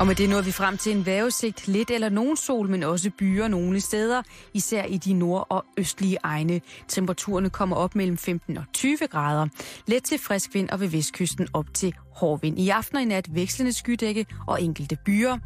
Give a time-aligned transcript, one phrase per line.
[0.00, 3.10] Og med det nåede vi frem til en vejrudsigt, lidt eller nogen sol, men også
[3.18, 4.22] byer nogle steder,
[4.54, 6.60] især i de nord- og østlige egne.
[6.88, 9.48] Temperaturerne kommer op mellem 15 og 20 grader.
[9.86, 12.58] Let til frisk vind og ved vestkysten op til hård vind.
[12.58, 15.38] I aften og i nat vekslende skydække og enkelte byer.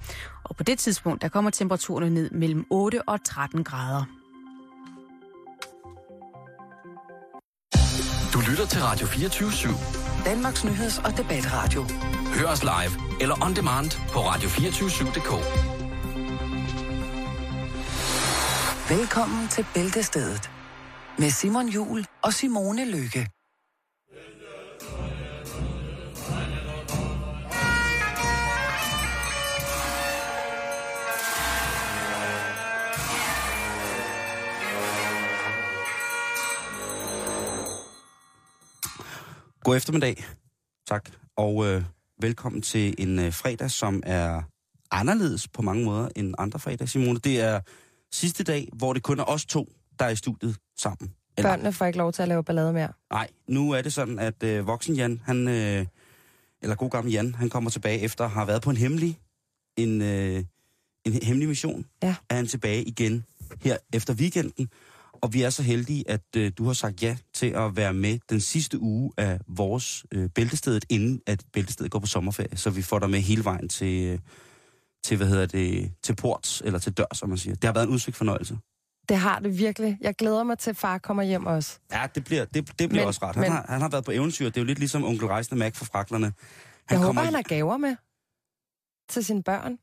[0.45, 4.05] Og på det tidspunkt, der kommer temperaturerne ned mellem 8 og 13 grader.
[8.33, 10.14] Du lytter til Radio 24 /7.
[10.25, 11.83] Danmarks nyheds- og debatradio.
[12.35, 15.31] Hør os live eller on demand på radio247.dk.
[18.99, 20.51] Velkommen til Bæltestedet
[21.19, 23.29] med Simon Jul og Simone Lykke.
[39.65, 40.25] God eftermiddag.
[40.89, 41.11] Tak.
[41.37, 41.85] Og øh,
[42.21, 44.43] velkommen til en øh, fredag, som er
[44.91, 47.19] anderledes på mange måder end andre fredag, Simone.
[47.19, 47.61] Det er
[48.13, 51.15] sidste dag, hvor det kun er os to, der er i studiet sammen.
[51.37, 52.93] Eller, Børnene får ikke lov til at lave ballade mere.
[53.11, 55.87] Nej, nu er det sådan, at øh, voksen Jan, han, øh,
[56.63, 59.21] eller god gammel Jan, han kommer tilbage efter at have været på en hemmelig,
[59.77, 60.45] en, øh,
[61.05, 61.87] en hemmelig mission.
[62.03, 62.15] Ja.
[62.31, 63.25] Er han tilbage igen
[63.63, 64.69] her efter weekenden.
[65.25, 68.19] Og vi er så heldige, at øh, du har sagt ja til at være med
[68.31, 72.57] den sidste uge af vores øh, bæltestedet, inden at bæltestedet går på sommerferie.
[72.57, 74.19] Så vi får dig med hele vejen til, øh,
[75.05, 77.55] til, hvad hedder det, til ports, eller til dør, som man siger.
[77.55, 78.59] Det har været en udsigt fornøjelse.
[79.09, 79.99] Det har det virkelig.
[80.01, 81.79] Jeg glæder mig til, at far kommer hjem også.
[81.93, 83.35] Ja, det bliver, det, det bliver men, også ret.
[83.37, 84.45] Han, men, har, han har været på eventyr.
[84.45, 86.33] Det er jo lidt ligesom onkel Rejsende Mac for fraklerne.
[86.87, 87.97] Han jeg håber, han har gaver med
[89.09, 89.79] til sine børn.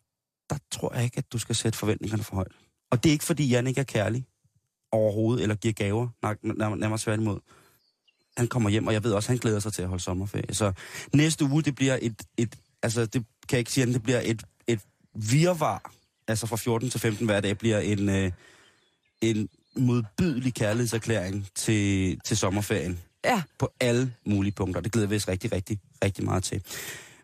[0.50, 2.52] Der tror jeg ikke, at du skal sætte forventningerne for højt.
[2.92, 4.26] Og det er ikke, fordi Jan ikke er kærlig
[4.92, 6.08] overhovedet, eller giver gaver,
[6.76, 7.40] nærmere tværtimod.
[8.38, 10.54] Han kommer hjem, og jeg ved også, at han glæder sig til at holde sommerferie.
[10.54, 10.74] Så
[11.14, 14.44] næste uge, det bliver et, et altså det kan jeg ikke sige, det bliver et,
[14.68, 14.80] et
[15.16, 15.94] virvar,
[16.28, 18.32] altså fra 14 til 15 hver dag, bliver en, øh,
[19.22, 23.00] en modbydelig kærlighedserklæring til, til sommerferien.
[23.26, 23.42] Ja.
[23.60, 24.82] På alle mulige punkter.
[24.82, 26.62] Det glæder vi os rigtig, rigtig, rigtig meget til.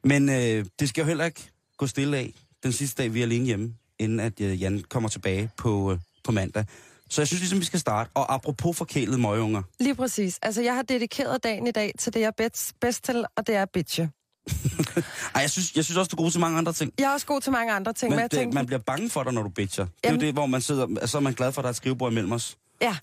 [0.03, 2.33] Men øh, det skal jo heller ikke gå stille af
[2.63, 5.99] den sidste dag, vi er alene hjemme, inden at øh, Jan kommer tilbage på, øh,
[6.23, 6.65] på mandag.
[7.09, 8.09] Så jeg synes ligesom, vi skal starte.
[8.13, 9.61] Og apropos forkælede møgeunger.
[9.79, 10.39] Lige præcis.
[10.41, 13.47] Altså, jeg har dedikeret dagen i dag til det, jeg er bedst, bedst til, og
[13.47, 14.09] det er bitche.
[15.35, 16.93] Ej, jeg synes, jeg synes også, du er god til mange andre ting.
[16.99, 18.09] Jeg er også god til mange andre ting.
[18.09, 18.55] Men, men jeg det, tænkte...
[18.55, 19.85] man bliver bange for dig, når du bitcher.
[19.85, 21.71] Det er jo det, hvor man sidder, så er man glad for, at der er
[21.71, 22.57] et skrivebord imellem os.
[22.81, 22.97] Ja,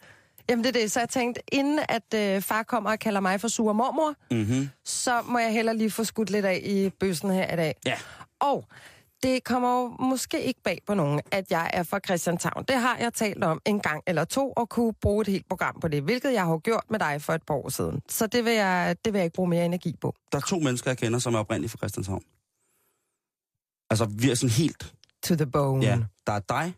[0.51, 0.93] Jamen det er det.
[0.93, 4.71] Så jeg tænkte, inden at øh, far kommer og kalder mig for sur mormor, mm-hmm.
[4.85, 7.75] så må jeg heller lige få skudt lidt af i bøssen her i dag.
[7.87, 7.95] Ja.
[8.41, 8.65] Og
[9.25, 12.65] det kommer jo måske ikke bag på nogen, at jeg er fra Christianshavn.
[12.69, 15.81] Det har jeg talt om en gang eller to, og kunne bruge et helt program
[15.81, 18.01] på det, hvilket jeg har gjort med dig for et par år siden.
[18.09, 20.15] Så det vil jeg, det vil jeg ikke bruge mere energi på.
[20.33, 22.23] Der er to mennesker, jeg kender, som er oprindelige fra Christianshavn.
[23.91, 24.95] Altså, vi er sådan helt...
[25.23, 25.85] To the bone.
[25.85, 26.75] Ja, der er dig,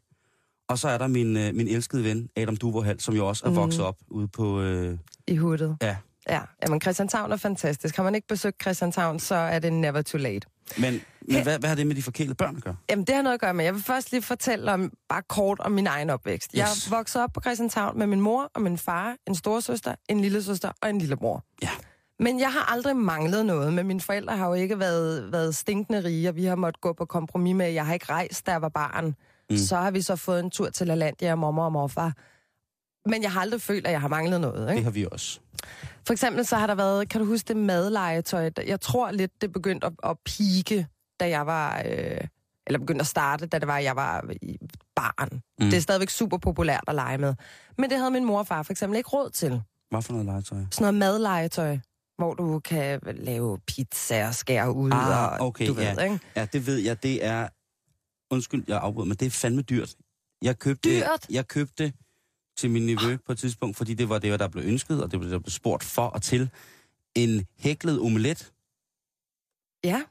[0.68, 3.50] og så er der min, øh, min elskede ven, Adam Duverhal, som jo også er
[3.50, 3.56] mm.
[3.56, 4.60] vokset op ude på...
[4.60, 4.98] Øh...
[5.26, 5.76] I huddet.
[5.82, 5.96] Ja.
[6.28, 7.96] Ja, jamen Christianshavn er fantastisk.
[7.96, 10.46] Har man ikke besøgt Christianshavn, så er det never too late.
[10.78, 12.76] Men, men hvad, hvad har det med de forkælede børn at gøre?
[12.90, 13.64] Jamen, det har noget at gøre med.
[13.64, 16.50] Jeg vil først lige fortælle om, bare kort om min egen opvækst.
[16.52, 16.58] Yes.
[16.58, 20.72] Jeg voksede op på Christianshavn med min mor og min far, en storesøster, en lillesøster
[20.82, 21.44] og en lillebror.
[21.62, 21.70] Ja.
[22.18, 26.04] Men jeg har aldrig manglet noget, men mine forældre har jo ikke været, været stinkende
[26.04, 28.62] rige, og vi har måttet gå på kompromis med, jeg har ikke rejst, da jeg
[28.62, 29.14] var barn.
[29.50, 29.56] Mm.
[29.56, 32.12] Så har vi så fået en tur til Lalandia og mormor og morfar.
[33.06, 34.62] Men jeg har aldrig følt, at jeg har manglet noget.
[34.62, 34.76] Ikke?
[34.76, 35.40] Det har vi også.
[36.06, 38.50] For eksempel så har der været, kan du huske det madlegetøj?
[38.66, 40.86] Jeg tror lidt, det begyndte at, at pike,
[41.20, 41.82] da jeg var...
[41.86, 42.20] Øh,
[42.66, 44.24] eller begyndte at starte, da det var, jeg var
[44.96, 45.28] barn.
[45.32, 45.70] Mm.
[45.70, 47.34] Det er stadigvæk super populært at lege med.
[47.78, 49.62] Men det havde min mor og far for eksempel ikke råd til.
[49.90, 50.58] Hvad for noget legetøj?
[50.70, 51.78] Sådan noget madlegetøj,
[52.18, 54.90] hvor du kan lave pizza og skære ud.
[54.92, 56.02] Ah, og, okay, du ved, ja.
[56.02, 56.20] Ikke?
[56.36, 57.02] Ja, det ved jeg.
[57.02, 57.48] Det er...
[58.30, 59.94] Undskyld, jeg afbryder, men det er fandme dyrt.
[60.42, 61.26] Jeg købte, Dyrt?
[61.30, 61.92] Jeg købte
[62.56, 65.20] til min nevø på et tidspunkt, fordi det var det, der blev ønsket, og det
[65.20, 66.50] blev, der blev spurgt for og til.
[67.14, 68.52] En hæklet omelet.
[69.84, 70.02] Ja.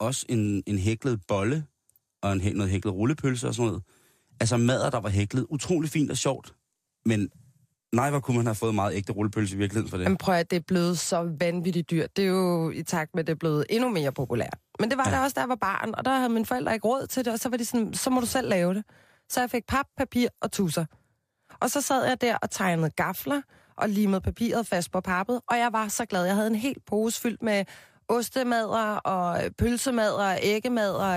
[0.00, 1.66] Også en, en hæklet bolle,
[2.22, 3.82] og en, noget hæklet rullepølse og sådan noget.
[4.40, 5.46] Altså mader, der var hæklet.
[5.50, 6.54] Utrolig fint og sjovt.
[7.04, 7.30] Men
[7.92, 10.08] nej, hvor kunne man have fået meget ægte rullepølse i virkeligheden for det.
[10.08, 12.16] Men prøv at det er blevet så vanvittigt dyrt.
[12.16, 14.58] Det er jo i takt med, at det er blevet endnu mere populært.
[14.80, 15.16] Men det var ja.
[15.16, 17.38] der også, jeg var barn, og der havde mine forældre ikke råd til det, og
[17.38, 18.84] så var de sådan, så må du selv lave det.
[19.28, 20.84] Så jeg fik pap, papir og tusser.
[21.60, 23.42] Og så sad jeg der og tegnede gafler
[23.76, 26.24] og limede papiret fast på pappet, og jeg var så glad.
[26.24, 27.64] Jeg havde en helt pose fyldt med
[28.08, 30.38] ostemadder og pølsemader,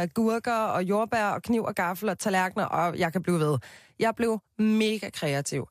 [0.02, 3.58] og gurker og jordbær og kniv og gaffel og tallerkener, og jeg kan blive ved.
[4.00, 5.68] Jeg blev mega kreativ.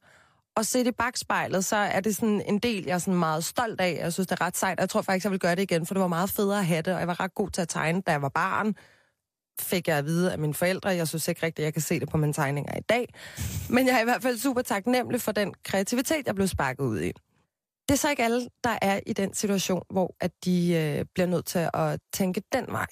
[0.56, 3.80] Og set i bagspejlet, så er det sådan en del, jeg er sådan meget stolt
[3.80, 3.98] af.
[4.00, 4.80] Jeg synes, det er ret sejt.
[4.80, 6.82] Jeg tror faktisk, jeg vil gøre det igen, for det var meget federe at have
[6.82, 8.74] det, og jeg var ret god til at tegne, da jeg var barn
[9.60, 10.90] fik jeg at vide af mine forældre.
[10.90, 13.14] Jeg synes ikke rigtigt, at jeg kan se det på mine tegninger i dag.
[13.68, 17.00] Men jeg er i hvert fald super taknemmelig for den kreativitet, jeg blev sparket ud
[17.00, 17.12] i.
[17.88, 21.26] Det er så ikke alle, der er i den situation, hvor at de øh, bliver
[21.26, 22.86] nødt til at tænke den vej.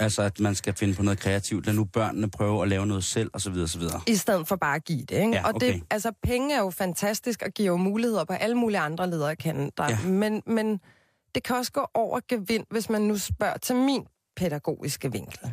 [0.00, 1.66] Altså, at man skal finde på noget kreativt.
[1.66, 4.00] Lad nu børnene prøve at lave noget selv, og så videre, og så videre.
[4.06, 5.16] I stedet for bare at give det.
[5.16, 5.30] Ikke?
[5.32, 5.72] Ja, Og okay.
[5.72, 9.36] det, altså, penge er jo fantastisk og giver jo muligheder på alle mulige andre ledere
[9.36, 9.88] kan der.
[9.88, 9.98] Ja.
[10.04, 10.80] Men, men
[11.34, 14.06] det kan også gå over gevind, hvis man nu spørger til min
[14.36, 15.50] pædagogiske vinkel.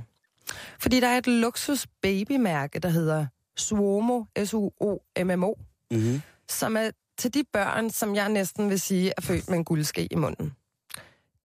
[0.80, 3.26] Fordi der er et luksus babymærke, der hedder
[3.58, 5.54] Suomo, S-U-O-M-M-O,
[5.92, 6.22] Mm-hmm.
[6.50, 10.06] som er til de børn, som jeg næsten vil sige er født med en guldske
[10.12, 10.54] i munden.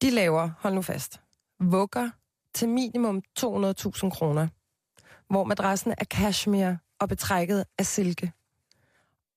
[0.03, 1.20] De laver, hold nu fast,
[1.61, 2.11] vugger
[2.55, 4.49] til minimum 200.000 kroner,
[5.29, 8.32] hvor madrassen er cashmere og betrækket af silke.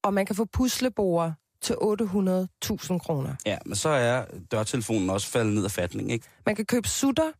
[0.03, 1.31] Og man kan få pusleborer
[1.61, 3.35] til 800.000 kroner.
[3.45, 6.25] Ja, men så er dørtelefonen også faldet ned af fatning, ikke?
[6.45, 7.31] Man kan købe sutter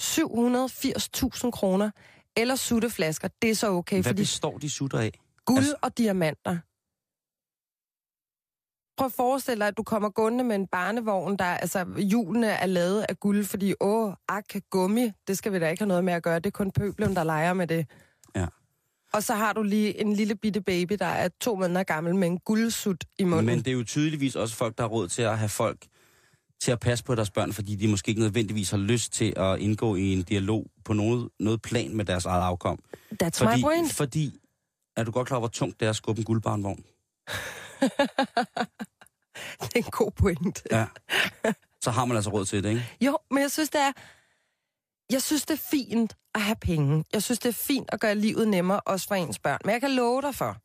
[0.00, 1.90] 780.000 kroner,
[2.36, 3.28] eller sutteflasker.
[3.42, 5.20] Det er så okay, Hvad fordi består de sutter af?
[5.46, 6.58] Guld Altså- og diamanter.
[8.96, 12.66] Prøv at forestille dig, at du kommer gående med en barnevogn, der altså, hjulene er
[12.66, 16.12] lavet af guld, fordi åh, ak, gummi, det skal vi da ikke have noget med
[16.12, 16.38] at gøre.
[16.38, 17.86] Det er kun pøblen, der leger med det.
[18.36, 18.46] Ja.
[19.12, 22.28] Og så har du lige en lille bitte baby, der er to måneder gammel med
[22.28, 23.46] en guldsut i munden.
[23.46, 25.86] Men det er jo tydeligvis også folk, der har råd til at have folk
[26.62, 29.58] til at passe på deres børn, fordi de måske ikke nødvendigvis har lyst til at
[29.58, 32.78] indgå i en dialog på noget, noget plan med deres eget afkom.
[33.22, 33.92] That's Fordi, my point.
[33.92, 34.38] fordi,
[34.96, 36.84] er du godt klar over, hvor tungt det er at skubbe en guldbarnvogn?
[39.60, 40.62] Det er en god point.
[40.70, 40.86] Ja.
[41.80, 42.84] Så har man altså råd til det, ikke?
[43.00, 43.92] Jo, men jeg synes, det er...
[45.10, 47.04] Jeg synes, det er fint at have penge.
[47.12, 49.58] Jeg synes, det er fint at gøre livet nemmere, også for ens børn.
[49.64, 50.56] Men jeg kan love dig for,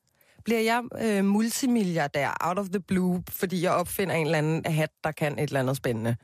[0.47, 4.89] bliver jeg øh, multimilliardær out of the blue, fordi jeg opfinder en eller anden hat,
[5.03, 6.15] der kan et eller andet spændende,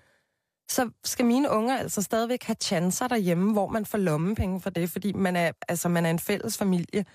[0.70, 4.90] så skal mine unger altså stadigvæk have chancer derhjemme, hvor man får lommepenge for det,
[4.90, 7.06] fordi man er, altså, man er en fælles familie.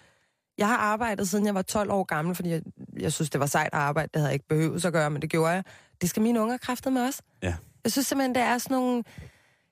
[0.59, 2.63] Jeg har arbejdet, siden jeg var 12 år gammel, fordi jeg,
[3.01, 4.09] jeg synes, det var sejt at arbejde.
[4.15, 5.65] Det havde jeg ikke behøvet at gøre, men det gjorde jeg.
[6.01, 7.23] Det skal mine unger kræfte med også.
[7.43, 7.55] Ja.
[7.85, 9.05] Jeg synes simpelthen, det er sådan nogle...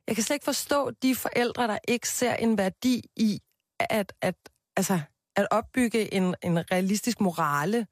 [0.07, 3.41] Jeg kan slet ikke forstå de forældre, der ikke ser en værdi i
[3.81, 4.35] at, at,
[4.77, 5.01] altså,
[5.37, 7.87] at opbygge en, en realistisk morale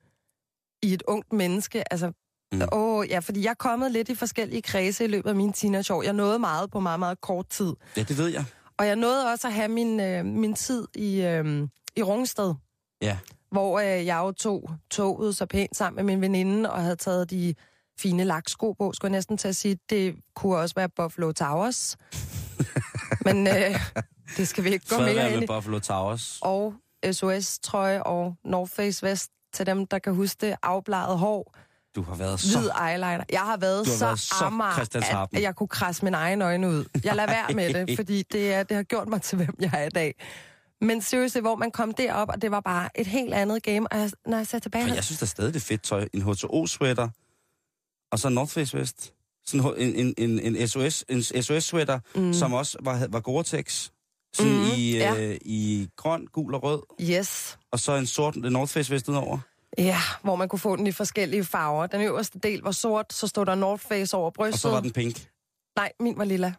[0.82, 1.92] i et ungt menneske.
[1.92, 2.12] Altså,
[2.52, 2.62] Mm.
[2.72, 6.02] åh, ja, fordi jeg er kommet lidt i forskellige kredse i løbet af mine teenageår.
[6.02, 7.72] Jeg nåede meget på meget, meget kort tid.
[7.96, 8.44] Ja, det ved jeg.
[8.78, 12.54] Og jeg nåede også at have min, øh, min tid i, øh, i Rungsted,
[13.02, 13.18] Ja.
[13.50, 17.30] hvor øh, jeg jo tog toget så pænt sammen med min veninde, og havde taget
[17.30, 17.54] de
[18.00, 19.78] fine laksko på, skulle jeg næsten til at sige.
[19.90, 21.96] Det kunne også være Buffalo Towers.
[23.24, 23.80] Men øh,
[24.36, 25.46] det skal vi ikke gå mere ind med i.
[25.46, 26.38] Buffalo Towers.
[26.42, 26.74] Og
[27.12, 30.56] SOS-trøje og North Face vest til dem, der kan huske det.
[30.62, 31.54] Afbladet hår,
[31.94, 32.58] Du har været så...
[32.58, 33.24] hvid eyeliner.
[33.32, 36.44] Jeg har været Du har så, været så ammer, at jeg kunne krasse mine egne
[36.44, 36.84] øjne ud.
[37.04, 39.70] Jeg lader være med det, fordi det, er, det har gjort mig til, hvem jeg
[39.72, 40.14] er i dag.
[40.80, 43.92] Men seriøst, hvor man kom derop, og det var bare et helt andet game.
[43.92, 44.84] Og jeg, når jeg ser tilbage...
[44.84, 46.08] Og jeg synes da stadig, det er fedt tøj.
[46.12, 47.08] En H2O-sweater,
[48.12, 49.14] og så North Face vest.
[49.46, 52.32] Sådan en, en, en, en SOS, en SOS-sweater, mm.
[52.32, 53.90] som også var, var Gore-Tex.
[54.34, 55.16] Sådan mm, i, ja.
[55.16, 56.82] øh, i grøn, gul og rød.
[57.00, 57.58] Yes.
[57.70, 59.38] Og så en sort North Face vest udenover.
[59.78, 61.86] Ja, hvor man kunne få den i forskellige farver.
[61.86, 64.54] Den øverste del var sort, så stod der North Face over brystet.
[64.54, 65.28] Og så var den pink.
[65.76, 66.52] Nej, min var lilla.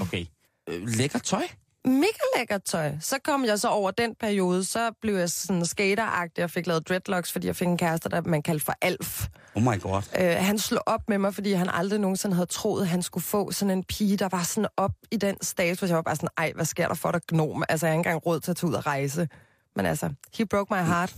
[0.00, 0.26] Okay.
[0.68, 1.46] Øh, lækker tøj.
[1.86, 2.92] Mega lækkert tøj.
[3.00, 6.88] Så kom jeg så over den periode, så blev jeg sådan skateragtig og fik lavet
[6.88, 9.26] dreadlocks, fordi jeg fik en kæreste, der man kaldte for Alf.
[9.54, 10.02] Oh my god.
[10.20, 13.24] Øh, han slog op med mig, fordi han aldrig nogensinde havde troet, at han skulle
[13.24, 15.88] få sådan en pige, der var sådan op i den status.
[15.88, 17.64] Jeg var bare sådan, ej, hvad sker der for dig, gnom?
[17.68, 19.28] Altså, jeg har ikke engang råd til at tage ud og rejse.
[19.76, 21.14] Men altså, he broke my heart.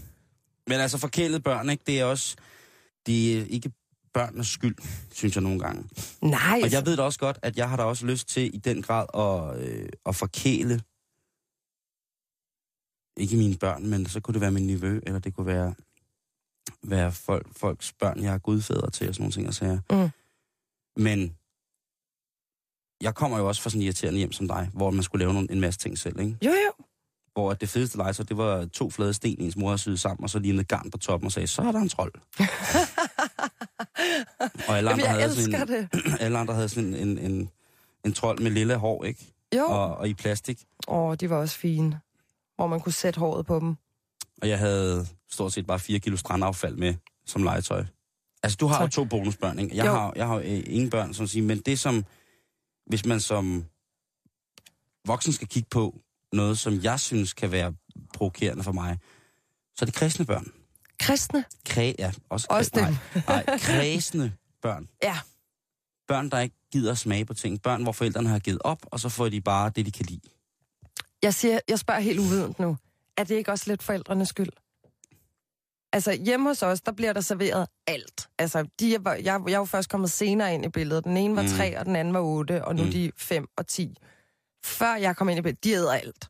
[0.66, 1.84] Men altså forkælet børn, ikke?
[1.86, 2.36] Det er også...
[3.06, 3.72] Det er ikke
[4.14, 4.76] børnenes skyld,
[5.12, 5.84] synes jeg nogle gange.
[6.22, 8.58] Nej, Og jeg ved da også godt, at jeg har da også lyst til i
[8.58, 10.80] den grad at, øh, at forkæle
[13.16, 15.74] ikke mine børn, men så kunne det være min nevø, eller det kunne være,
[16.82, 19.80] være folk, folks børn, jeg har gudfædre til, og sådan nogle ting, og sager.
[19.90, 20.10] Mm.
[21.02, 21.34] Men
[23.00, 25.32] jeg kommer jo også fra sådan en irriterende hjem som dig, hvor man skulle lave
[25.32, 26.36] nogle, en masse ting selv, ikke?
[26.42, 26.84] jo jo.
[27.32, 30.30] Hvor det fedeste legetøj, det var to flade sten, ens mor havde syet sammen, og
[30.30, 32.12] så lige et garn på toppen og sagde, så er der en trold.
[34.68, 35.88] og alle andre, havde sådan en,
[36.20, 37.50] alle andre havde sådan en, en, en,
[38.04, 39.34] en trold med lille hår, ikke?
[39.56, 39.64] Jo.
[39.64, 40.64] Og, og i plastik.
[40.88, 42.00] Åh, de var også fine.
[42.56, 43.76] Hvor man kunne sætte håret på dem.
[44.42, 46.94] Og jeg havde stort set bare 4 kilo strandaffald med
[47.26, 47.84] som legetøj.
[48.42, 48.90] Altså, du har jo Tak.
[48.92, 49.76] to bonusbørn, ikke?
[49.76, 49.90] Jeg Jo.
[49.90, 52.04] har, jeg har øh, ingen børn, som siger, men det som,
[52.86, 53.64] hvis man som
[55.06, 56.00] voksen skal kigge på
[56.32, 57.74] noget, som jeg synes kan være
[58.14, 58.98] provokerende for mig,
[59.76, 60.52] så er det kristne børn.
[61.00, 61.44] Kristne.
[61.66, 62.96] Kræ, ja, også, Også kræ, dem.
[63.28, 64.88] Nej, nej, kræsne børn.
[65.02, 65.18] Ja.
[66.08, 67.62] Børn, der ikke gider at smage på ting.
[67.62, 70.20] Børn, hvor forældrene har givet op, og så får de bare det, de kan lide.
[71.22, 72.76] Jeg, siger, jeg spørger helt uvident nu.
[73.16, 74.48] Er det ikke også lidt forældrenes skyld?
[75.92, 78.28] Altså, hjemme hos os, der bliver der serveret alt.
[78.38, 81.04] Altså, de er, jeg, jeg er jo først kommet senere ind i billedet.
[81.04, 81.48] Den ene var Mm.
[81.48, 82.90] tre, og den anden var otte, og nu mm.
[82.90, 83.96] de fem og ti.
[84.64, 86.28] Før jeg kom ind i billedet, de æder alt.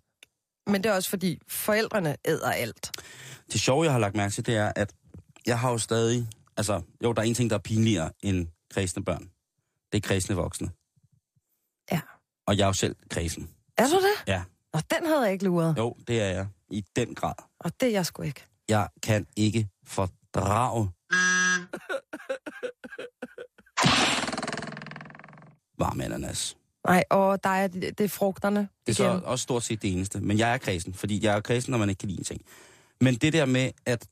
[0.66, 2.90] Men det er også fordi, forældrene æder alt.
[3.52, 4.94] Det sjove, jeg har lagt mærke til, det er, at
[5.46, 6.28] jeg har jo stadig...
[6.56, 9.30] Altså, jo, der er en ting, der er pinligere end kredsende børn.
[9.92, 10.70] Det er kredsende voksne.
[11.92, 12.00] Ja.
[12.46, 13.50] Og jeg er jo selv kredsen.
[13.76, 14.32] Er du det?
[14.32, 14.42] Ja.
[14.72, 15.74] Og den havde jeg ikke luret.
[15.78, 16.46] Jo, det er jeg.
[16.70, 17.34] I den grad.
[17.60, 18.44] Og det er jeg sgu ikke.
[18.68, 20.90] Jeg kan ikke fordrage
[25.78, 26.56] varm ananas.
[26.86, 28.68] Nej, og der er, det, det er frugterne.
[28.86, 29.24] Det er så igen.
[29.24, 30.20] også stort set det eneste.
[30.20, 32.42] Men jeg er kredsen, fordi jeg er kredsen, når man ikke kan lide en ting.
[33.00, 34.08] Men det der med, at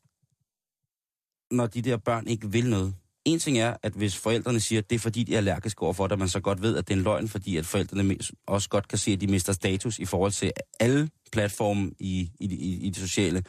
[1.50, 2.94] når de der børn ikke vil noget.
[3.24, 6.06] En ting er, at hvis forældrene siger, at det er fordi, de er allergiske overfor
[6.06, 8.68] det, at man så godt ved, at det er en løgn, fordi at forældrene også
[8.68, 12.86] godt kan se, at de mister status i forhold til alle platforme i, i, i,
[12.86, 13.44] i det sociale,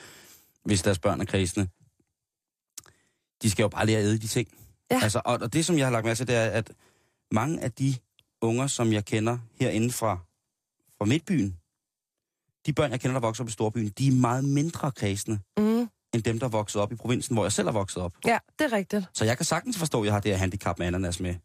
[0.65, 1.67] hvis deres børn er kredsende.
[3.41, 4.47] De skal jo bare lære at æde de ting.
[4.91, 4.99] Ja.
[5.03, 6.71] Altså, og, og det, som jeg har lagt mærke til, det er, at
[7.31, 7.95] mange af de
[8.41, 10.17] unger, som jeg kender herinde fra,
[10.97, 11.56] fra Midtbyen,
[12.67, 15.89] de børn, jeg kender, der vokser op i Storbyen, de er meget mindre kredsende, Mm,
[16.13, 18.13] end dem, der voksede op i provinsen, hvor jeg selv er vokset op.
[18.25, 19.05] ja, det er rigtigt.
[19.13, 21.35] Så jeg kan sagtens forstå, at jeg har det her handicap med ananas med.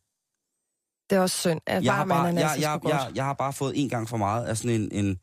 [1.10, 2.94] Det er også synd, at Jeg varm bare, ananas jeg, jeg, godt.
[2.94, 5.18] jeg, jeg har bare fået en gang for meget af sådan en, en,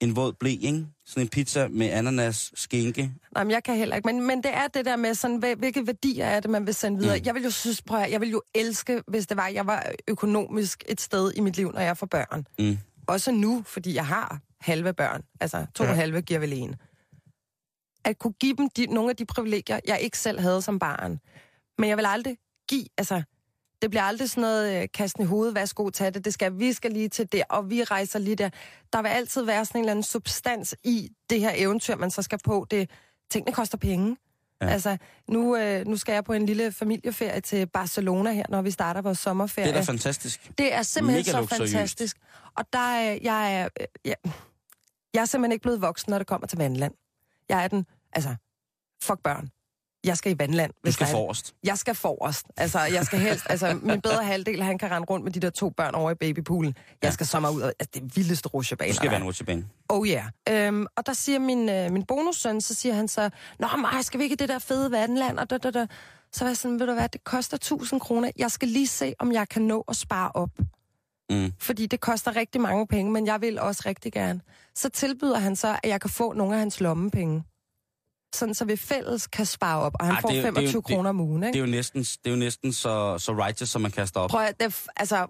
[0.00, 0.86] en våd blæ, ikke?
[1.06, 3.12] Sådan en pizza med ananas, skinke.
[3.34, 4.06] Nej, men jeg kan heller ikke.
[4.06, 6.98] Men, men det er det der med, sådan, hvilke værdier er det, man vil sende
[6.98, 7.18] videre.
[7.18, 7.22] Mm.
[7.26, 9.86] Jeg vil jo synes, prøv at, jeg vil jo elske, hvis det var, jeg var
[10.08, 12.46] økonomisk et sted i mit liv, når jeg får børn.
[12.58, 12.78] Mm.
[13.06, 15.22] Også nu, fordi jeg har halve børn.
[15.40, 15.90] Altså, to Ja.
[15.90, 15.96] ja.
[15.96, 16.76] halve giver vel en.
[18.04, 21.20] At kunne give dem de, nogle af de privilegier, jeg ikke selv havde som barn.
[21.78, 22.36] Men jeg vil aldrig
[22.68, 23.22] give, altså,
[23.82, 26.72] det bliver aldrig sådan noget, øh, kasten i hovedet, værsgo, tag det, det skal, vi
[26.72, 28.50] skal lige til der, og vi rejser lige der.
[28.92, 32.22] Der vil altid være sådan en eller anden substans i det her eventyr, man så
[32.22, 32.66] skal på.
[32.70, 32.90] Det,
[33.30, 34.16] tingene koster penge.
[34.60, 34.66] Ja.
[34.66, 34.72] Ja.
[34.72, 34.96] Altså,
[35.28, 39.02] nu, øh, nu skal jeg på en lille familieferie til Barcelona her, når vi starter
[39.02, 39.68] vores sommerferie.
[39.68, 40.50] Det er da fantastisk.
[40.58, 41.72] Det er simpelthen Mega så luksuriøst.
[41.72, 42.16] fantastisk.
[42.56, 44.16] Og der er jeg, er, øh, jeg,
[45.14, 46.94] jeg er simpelthen ikke blevet voksen, når det kommer til vandland.
[47.48, 48.34] Jeg er den, altså,
[49.02, 49.48] fuck børn.
[50.04, 50.70] Jeg skal i vandland.
[50.72, 51.54] Du hvis skal der er- forrest.
[51.64, 52.46] Jeg skal forrest.
[52.56, 55.50] Altså, jeg skal helst, altså, min bedre halvdel, han kan rende rundt med de der
[55.50, 56.74] to børn over i babypoolen.
[56.76, 57.10] Jeg Ja.
[57.10, 58.92] skal sommer ud af altså, det vildeste rusjebaner.
[58.92, 59.66] Du skal være en rutsjebane.
[59.88, 60.24] Oh ja.
[60.48, 60.66] Yeah.
[60.68, 64.18] Øhm, og der siger min, øh, min bonussøn, så siger han så, Nå, Maja, skal
[64.18, 65.38] vi ikke i det der fede vandland?
[65.38, 65.86] Og da, da, da.
[66.32, 68.30] Så var jeg sådan, ved du hvad, det koster 1000 kroner.
[68.36, 70.50] Jeg skal lige se, om jeg kan nå at spare op.
[71.32, 71.52] Mm.
[71.60, 74.40] Fordi det koster rigtig mange penge, men jeg vil også rigtig gerne.
[74.74, 77.44] Så tilbyder han så, at jeg kan få nogle af hans lommepenge.
[78.34, 80.48] Sådan, så vi fælles kan spare op, og han Ej, får det jo- det er
[80.48, 81.58] jo- 25 det- kroner om ugen, Det ikke?
[81.58, 84.30] er jo næsten, det er jo næsten så, så righteous, som man kaster op.
[84.30, 85.26] Prøv at, det, er altså,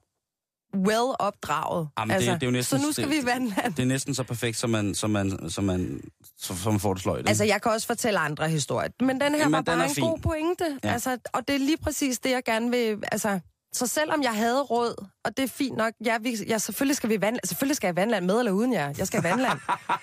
[0.77, 1.89] well opdraget.
[1.99, 3.75] Jamen, det- altså, det er jo næsten- så nu skal det- vi i vandland.
[3.75, 6.01] Det er næsten så perfekt, som man, som man, som man,
[6.39, 7.29] så, som man får det sløjt.
[7.29, 8.89] Altså, jeg kan også fortælle andre historier.
[9.01, 10.05] Men den her Jamen, var bare en fin.
[10.05, 10.79] god pointe.
[10.85, 10.93] Ja.
[10.93, 12.99] Altså, og det er lige præcis det, jeg gerne vil...
[13.13, 13.41] Altså,
[13.73, 17.11] så selvom jeg havde råd, og det er fint nok, ja, vi, ja selvfølgelig skal
[17.11, 17.47] vi vandland.
[17.47, 18.95] Selvfølgelig skal jeg vandland med eller uden jer.
[18.99, 19.59] Jeg skal vandland.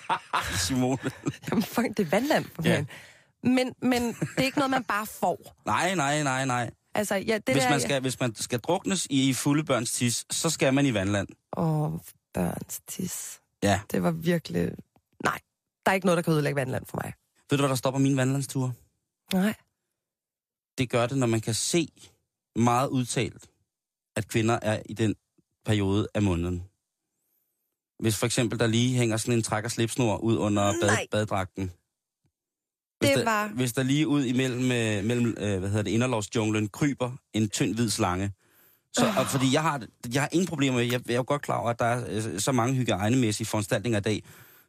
[0.66, 0.98] Simone.
[1.50, 2.84] Jamen, fuck, det er vandland for Ja.
[3.42, 5.56] Men, men det er ikke noget, man bare får.
[5.66, 6.70] Nej, nej, nej, nej.
[6.94, 7.70] Altså, ja, det Hvis der...
[7.70, 10.94] man, skal, hvis man skal druknes i, i fulde børns tis, så skal man i
[10.94, 11.28] vandland.
[11.56, 11.92] Åh,
[12.34, 13.40] børns tis.
[13.62, 13.80] Ja.
[13.92, 14.72] Det var virkelig...
[15.24, 15.38] Nej,
[15.86, 17.12] der er ikke noget, der kan ødelægge vandland for mig.
[17.50, 18.72] Ved du, hvad der stopper min vandlandstur?
[19.32, 19.54] Nej.
[20.78, 21.88] Det gør det, når man kan se
[22.56, 23.49] meget udtalt,
[24.16, 25.14] at kvinder er i den
[25.64, 26.62] periode af måneden.
[27.98, 31.06] Hvis for eksempel der lige hænger sådan en træk- og slipsnor ud under bad, Nej.
[31.10, 31.70] baddragten.
[33.00, 35.90] Hvis Det der, var- Hvis der lige ud imellem øh, mellem, øh, hvad hedder det,
[35.90, 38.32] inderlovsjunglen kryber en tynd hvid slange.
[38.92, 39.82] Så, og fordi jeg har,
[40.14, 42.04] jeg har ingen problemer med, jeg, jeg er jo godt klar over, at der er
[42.34, 44.22] øh, så mange hygiejnemæssige foranstaltninger i dag,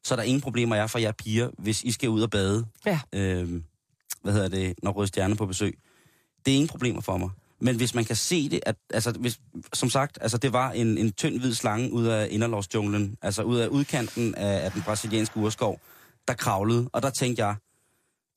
[0.03, 2.65] så er der ingen problemer jeg for jer piger, hvis I skal ud og bade.
[2.85, 2.99] Ja.
[3.13, 3.61] Øh,
[4.21, 5.79] hvad hedder det, når Røde Stjerne er på besøg.
[6.45, 7.29] Det er ingen problemer for mig.
[7.61, 9.39] Men hvis man kan se det, at, altså, hvis,
[9.73, 13.57] som sagt, altså, det var en, en tynd hvid slange ud af inderlovsjunglen, altså ud
[13.57, 15.79] af udkanten af, af den brasilianske urskov,
[16.27, 17.55] der kravlede, og der tænkte jeg,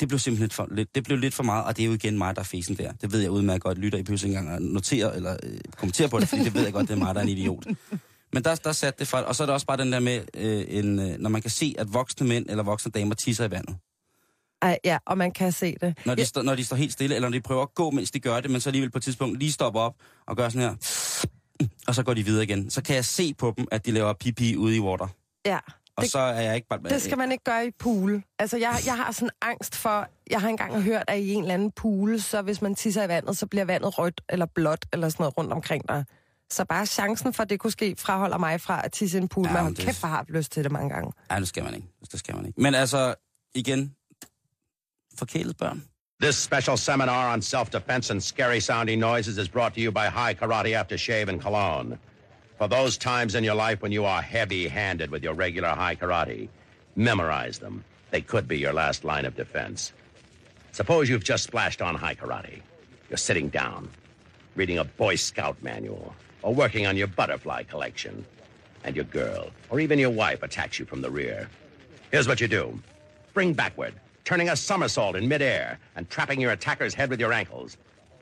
[0.01, 2.19] det blev simpelthen for, lidt, det blev lidt for meget, og det er jo igen
[2.19, 2.93] mig, der er fesen der.
[2.93, 6.21] Det ved jeg udmærket godt, lytter I pludselig engang og noterer eller øh, kommenterer på
[6.21, 7.67] det, fordi det ved jeg godt, det er mig, der er en idiot.
[8.33, 10.21] Men der, der satte det for, og så er der også bare den der med,
[10.35, 13.51] øh, en, øh, når man kan se, at voksne mænd eller voksne damer tisser i
[13.51, 13.77] vandet.
[14.65, 15.99] Ej, ja, og man kan se det.
[16.07, 16.25] Når de, Ja.
[16.27, 18.41] står, når de står helt stille, eller når de prøver at gå, mens de gør
[18.41, 19.95] det, men så alligevel på et tidspunkt lige stopper op
[20.27, 20.75] og gør sådan her,
[21.89, 22.71] og så går de videre igen.
[22.71, 25.07] Så kan jeg se på dem, at de laver pipi ude i water.
[25.47, 25.59] Ja.
[25.97, 26.81] Og Det- så er jeg ikke bare...
[26.83, 28.23] Det skal man ikke gøre i pool.
[28.39, 30.09] Altså, jeg, jeg har sådan angst for...
[30.31, 33.09] Jeg har engang hørt, at i en eller anden pool, så hvis man tisser i
[33.09, 36.05] vandet, så bliver vandet rødt eller blåt eller sådan noget rundt omkring dig.
[36.51, 39.29] Så bare chancen for, at det kunne ske, fraholder mig fra at tisse i en
[39.29, 39.47] pool.
[39.47, 41.13] Ja, Ja, hold det- kæft, hvor har lyst til det mange gange.
[41.29, 41.87] Nej, det skal man ikke.
[42.13, 42.61] Det skal man ikke.
[42.61, 43.15] Men altså,
[43.55, 43.95] igen,
[45.19, 45.83] forkælet børn.
[46.21, 50.35] This special seminar on self-defense and scary sounding noises is brought to you by High
[50.35, 51.99] Karate Aftershave and Cologne.
[52.59, 56.49] For those times in your life when you are heavy-handed with your regular high karate,
[56.95, 57.85] memorize them.
[58.11, 59.93] They could be your last line of defense.
[60.71, 62.63] Suppose you've just splashed on high karate.
[63.11, 63.91] You're sitting down,
[64.55, 68.25] reading a Boy Scout manual, or working on your butterfly collection,
[68.85, 71.49] and your girl, or even your wife, attacks you from the rear.
[72.13, 72.79] Here's what you do.
[73.31, 73.95] Spring backward,
[74.25, 77.77] turning a somersault in midair and trapping your attacker's head with your ankles.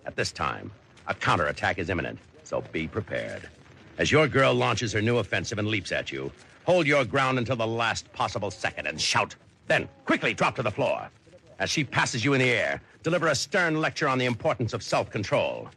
[0.04, 0.70] At this time,
[1.06, 3.48] a counterattack is imminent, so be prepared.
[3.98, 6.32] As your girl launches her new offensive and leaps at you,
[6.64, 9.36] hold your ground until the last possible second and shout.
[9.68, 11.08] Then quickly drop to the floor.
[11.60, 14.82] As she passes you in the air, deliver a stern lecture on the importance of
[14.82, 15.68] self-control.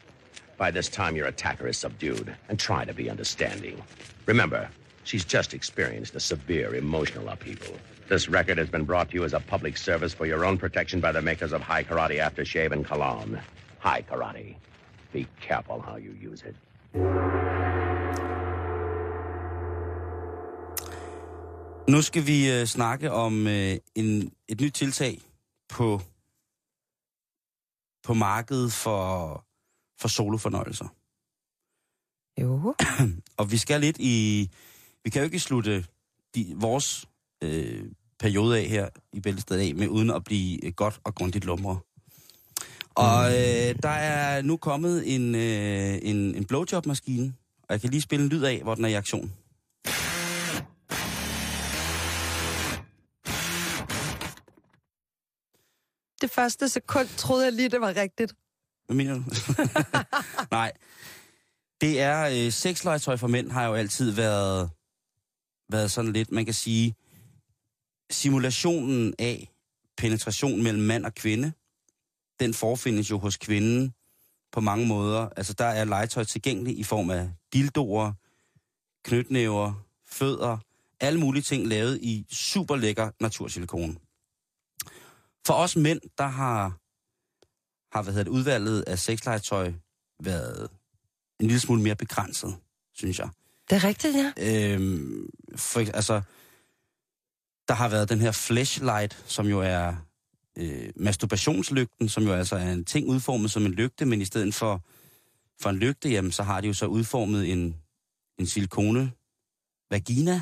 [0.58, 3.80] By this time, your attacker is subdued, and try to be understanding.
[4.26, 4.70] Remember,
[5.04, 7.76] she's just experienced a severe emotional upheaval.
[8.08, 11.02] This record has been brought to you as a public service for your own protection
[11.02, 13.40] by the makers of High Karate Aftershave and Cologne.
[13.80, 14.56] High Karate.
[15.12, 16.56] Be careful how you use it.
[21.90, 25.22] Nu skal vi øh, snakke om øh, en, et nyt tiltag
[25.70, 26.02] på,
[28.04, 29.46] på markedet for,
[30.02, 30.88] for solofornøjelser.
[32.42, 32.76] Jo.
[33.40, 34.50] Og vi skal lidt i...
[35.04, 35.86] Vi kan jo ikke slutte
[36.36, 37.08] de, vores
[37.44, 37.86] øh,
[38.20, 41.80] periode af her i Bæltestedet af, med uden at blive øh, godt og grundigt lumre.
[42.96, 48.02] Og øh, der er nu kommet en, øh, en, en blowjob-maskine, og jeg kan lige
[48.02, 49.34] spille en lyd af, hvor den er i aktion.
[56.22, 58.34] Det første sekund troede jeg lige, det var rigtigt.
[58.86, 59.24] Hvad mener du?
[60.52, 60.72] Nej.
[61.82, 64.70] Det er, øh, sexlegetøj for mænd har jo altid været,
[65.72, 66.96] været sådan lidt, man kan sige,
[68.10, 69.52] simulationen af
[69.98, 71.52] penetration mellem mand og kvinde,
[72.40, 73.94] den forfindes jo hos kvinden
[74.52, 75.30] på mange måder.
[75.36, 78.14] Altså der er legetøj tilgængeligt i form af dildoer,
[79.04, 79.74] knytnæver,
[80.08, 80.58] fødder,
[81.00, 83.96] alle mulige ting lavet i super lækker natursilikone.
[85.48, 86.80] For os mænd, der har
[87.96, 89.74] har hvad hedder det, udvalget af sexlegetøj
[90.24, 90.70] været
[91.40, 92.56] en lille smule mere begrænset,
[92.94, 93.30] synes jeg.
[93.70, 94.34] Det er rigtigt, ja.
[94.38, 96.22] Øhm, for, altså,
[97.68, 99.94] der har været den her flashlight, som jo er
[100.58, 104.54] øh, masturbationslygten, som jo altså er en ting udformet som en lygte, men i stedet
[104.56, 104.82] for,
[105.62, 107.76] for en lygte, jamen, så har de jo så udformet en,
[108.40, 109.12] en silikone
[109.92, 110.42] vagina.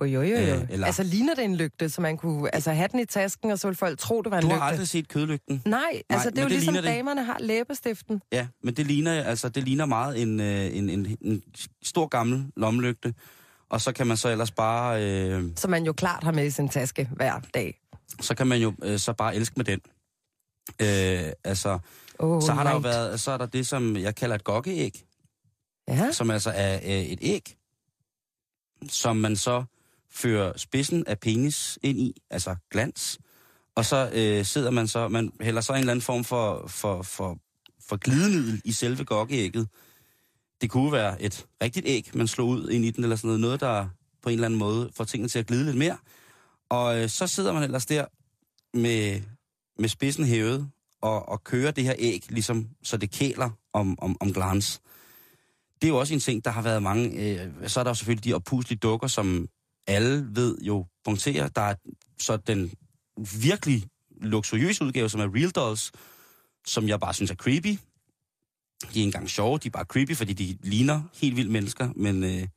[0.00, 0.50] Oj, oj, oj.
[0.50, 3.50] Øh, eller- Altså, ligner det en lygte, så man kunne altså, have den i tasken,
[3.50, 4.58] og så ville folk tro, det var en Du lygte?
[4.60, 5.62] har aldrig set kødlygten.
[5.66, 6.84] Nej, altså, det er jo det ligesom det.
[6.84, 8.22] damerne har læbestiften.
[8.32, 11.42] Ja, men det ligner, altså, det ligner meget en, øh, en, en, en
[11.82, 13.14] stor gammel lommelygte.
[13.70, 16.50] Og så kan man så ellers bare, øh, som man jo klart har med i
[16.50, 17.80] sin taske hver dag.
[18.20, 19.80] så kan man jo øh, så bare elske med den.
[20.80, 21.78] Øh, altså,
[22.18, 25.04] Oh, så har der jo været, så er der det, som jeg kalder et gokkeæg,
[25.88, 27.56] Ja, som altså er øh, et æg,
[28.88, 29.64] som man så
[30.10, 33.18] fører spidsen af penis ind i, altså glans,
[33.74, 37.02] og så øh, sidder man så, man hælder så en eller anden form for, for,
[37.02, 37.38] for,
[37.88, 39.68] for glidemiddel i selve gokkeægget.
[40.60, 43.40] Det kunne være et rigtigt æg, man slår ud ind i den, eller sådan noget,
[43.40, 43.88] noget der
[44.22, 45.96] på en eller anden måde får tingene til at glide lidt mere.
[46.68, 48.04] Og øh, så sidder man ellers der
[48.74, 49.20] med,
[49.78, 54.16] med spidsen hævet og, og kører det her æg, ligesom så det kæler om, om,
[54.20, 54.80] om glans.
[55.82, 57.10] Det er jo også en ting, der har været mange...
[57.10, 59.48] Øh, så er der jo selvfølgelig de opuslige dukker, som
[59.86, 61.48] alle ved jo punkterer.
[61.48, 61.74] Der er
[62.18, 62.72] så den
[63.42, 63.84] virkelig
[64.20, 65.92] luksuriøse udgave, som er Real Dolls,
[66.66, 67.78] som jeg bare synes er creepy.
[68.94, 72.24] De er engang sjove, de er bare creepy, fordi de ligner helt vildt mennesker, men
[72.24, 72.48] øh, det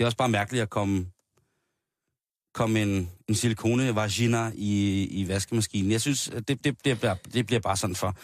[0.00, 1.06] er også bare mærkeligt at komme,
[2.54, 5.90] komme en, en silikone vagina i, i vaskemaskinen.
[5.90, 8.16] Jeg synes, at det, det, det, bliver, det bliver bare sådan for.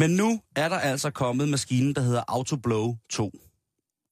[0.00, 3.32] Men nu er der altså kommet maskinen, der hedder Autoblow 2.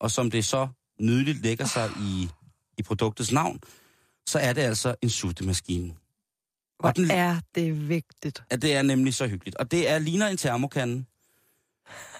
[0.00, 0.68] Og som det så
[1.00, 2.28] nydeligt lægger sig i,
[2.78, 3.60] i produktets navn,
[4.26, 5.94] så er det altså en suttemaskine.
[6.78, 8.42] hvor Og den- er det vigtigt.
[8.50, 9.56] Ja, det er nemlig så hyggeligt.
[9.56, 11.04] Og det er ligner en termokande.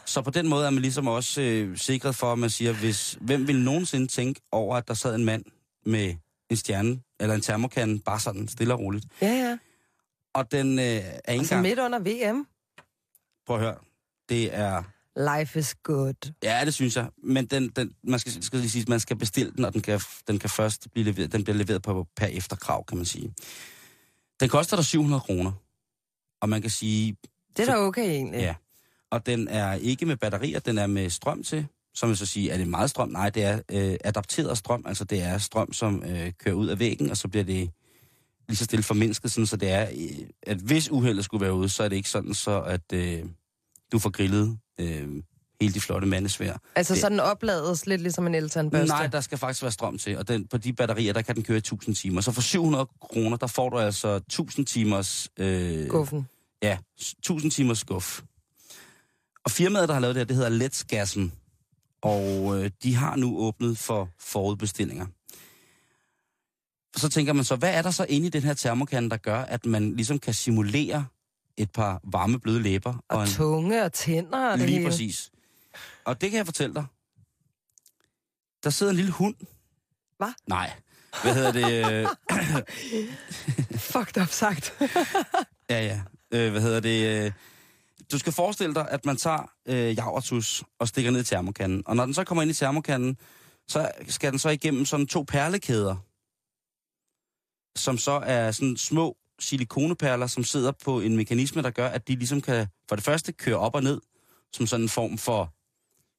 [0.06, 3.18] Så på den måde er man ligesom også øh, sikret for, at man siger, hvis,
[3.20, 5.44] hvem vil nogensinde tænke over, at der sad en mand
[5.86, 6.14] med
[6.50, 9.06] en stjerne, eller en termokande, bare sådan stille og roligt.
[9.22, 9.58] Ja, ja.
[10.34, 11.62] Og den øh, er ikke Altså engang...
[11.62, 12.46] midt under VM.
[13.46, 13.76] Prøv at høre.
[14.28, 14.82] Det er...
[15.38, 16.32] Life is good.
[16.42, 17.08] Ja, det synes jeg.
[17.22, 20.00] Men den, den, man skal, skal lige sige, man skal bestille den, og den kan,
[20.28, 23.34] den kan først blive leveret, den bliver leveret på per efterkrav, kan man sige.
[24.40, 25.52] Den koster dig 700 kroner.
[26.40, 27.16] Og man kan sige,
[27.56, 28.38] Det er da okay egentlig.
[28.40, 28.54] Ja.
[29.10, 31.66] Og den er ikke med batterier, den er med strøm til.
[31.94, 33.08] som vil så sige, er det meget strøm?
[33.08, 36.78] Nej, det er øh, adapteret strøm, altså det er strøm, som øh, kører ud af
[36.78, 37.70] væggen, og så bliver det
[38.48, 41.68] lige så stille formindsket, sådan, så det er, øh, at hvis uheldet skulle være ude,
[41.68, 43.22] så er det ikke sådan, så at øh,
[43.92, 45.08] du får grillet øh,
[45.60, 46.56] hele de flotte mandesvær.
[46.76, 48.86] Altså Det- så den oplades lidt ligesom en eltandbørste?
[48.88, 51.42] Nej, der skal faktisk være strøm til, og den, på de batterier, der kan den
[51.42, 52.20] køre i 1000 timer.
[52.20, 55.28] Så for 700 kroner, der får du altså 1000 timers...
[55.38, 56.28] Øh, Guffen.
[56.62, 58.20] Ja, 1000 timers skuff.
[59.46, 61.26] Og firmaet, der har lavet det her, det hedder Let's Gasm.
[62.02, 65.06] Og øh, de har nu åbnet for forudbestillinger.
[66.96, 69.38] Så tænker man så, hvad er der så inde i den her termokande, der gør,
[69.42, 71.06] at man ligesom kan simulere
[71.56, 73.04] et par varme, bløde læber?
[73.08, 74.90] Og, en, tunge og tænder og det Lige hele.
[74.90, 75.30] præcis.
[76.04, 76.84] Og det kan jeg fortælle dig.
[78.64, 79.34] Der sidder en lille hund.
[80.18, 80.32] Hvad?
[80.46, 80.72] Nej.
[81.22, 81.92] Hvad hedder det?
[81.92, 82.08] øh,
[83.92, 84.74] Fucked up sagt.
[85.70, 86.00] Ja, ja.
[86.30, 87.32] Øh, hvad hedder det?
[88.12, 91.82] Du skal forestille dig, at man tager øh, javertus og stikker ned i termokanden.
[91.86, 93.16] Og når den så kommer ind i termokanden,
[93.68, 95.96] så skal den så igennem sådan to perlekæder,
[97.76, 102.16] som så er sådan små silikoneperler, som sidder på en mekanisme, der gør, at de
[102.16, 104.00] ligesom kan for det første køre op og ned,
[104.52, 105.52] som sådan en form for,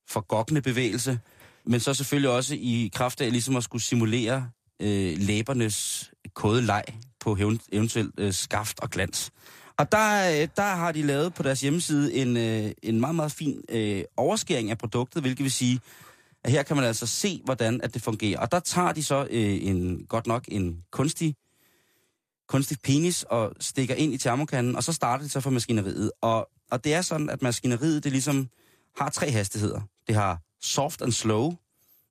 [0.10, 1.19] for gokkende bevægelse,
[1.65, 4.50] men så selvfølgelig også i kraft af ligesom at skulle simulere
[4.82, 6.84] øh, læbernes kodeleg
[7.19, 7.38] på
[7.71, 9.32] eventuelt øh, skaft og glans.
[9.78, 13.32] Og der, øh, der har de lavet på deres hjemmeside en, øh, en meget, meget
[13.32, 15.80] fin øh, overskæring af produktet, hvilket vil sige,
[16.44, 18.40] at her kan man altså se, hvordan at det fungerer.
[18.40, 21.36] Og der tager de så øh, en, godt nok en kunstig,
[22.48, 26.12] kunstig penis og stikker ind i termokanden, og så starter det så for maskineriet.
[26.22, 28.50] Og, og det er sådan, at maskineriet det ligesom
[28.98, 29.82] har tre hastigheder.
[30.08, 31.50] Det har soft and slow,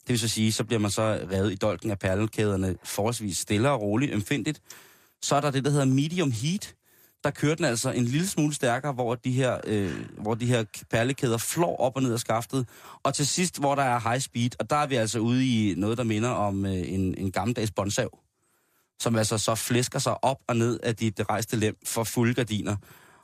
[0.06, 1.02] det vil så sige, så bliver man så
[1.32, 4.62] revet i dolken af perlekæderne forholdsvis stille og roligt, ømfindigt.
[5.22, 6.75] Så er der det, der hedder medium heat.
[7.26, 10.64] Der kører den altså en lille smule stærkere, hvor de her, øh, hvor de her
[10.90, 12.68] perlekæder flår op og ned af skaftet.
[13.02, 15.74] Og til sidst, hvor der er high speed, og der er vi altså ude i
[15.76, 18.18] noget, der minder om øh, en, en gammeldags båndsav,
[19.00, 22.76] som altså så flæsker sig op og ned af dit rejste lem for fulde gardiner.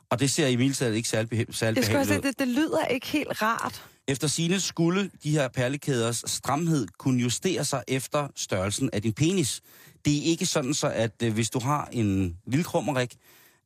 [0.09, 2.23] Og det ser i mildt ikke særlig, beha- særlig Jeg behageligt sige, ud.
[2.23, 3.83] det, det lyder ikke helt rart.
[4.07, 9.61] Efter sine skulle de her perlekæders stramhed kunne justere sig efter størrelsen af din penis.
[10.05, 13.15] Det er ikke sådan så, at øh, hvis du har en lille krummerik,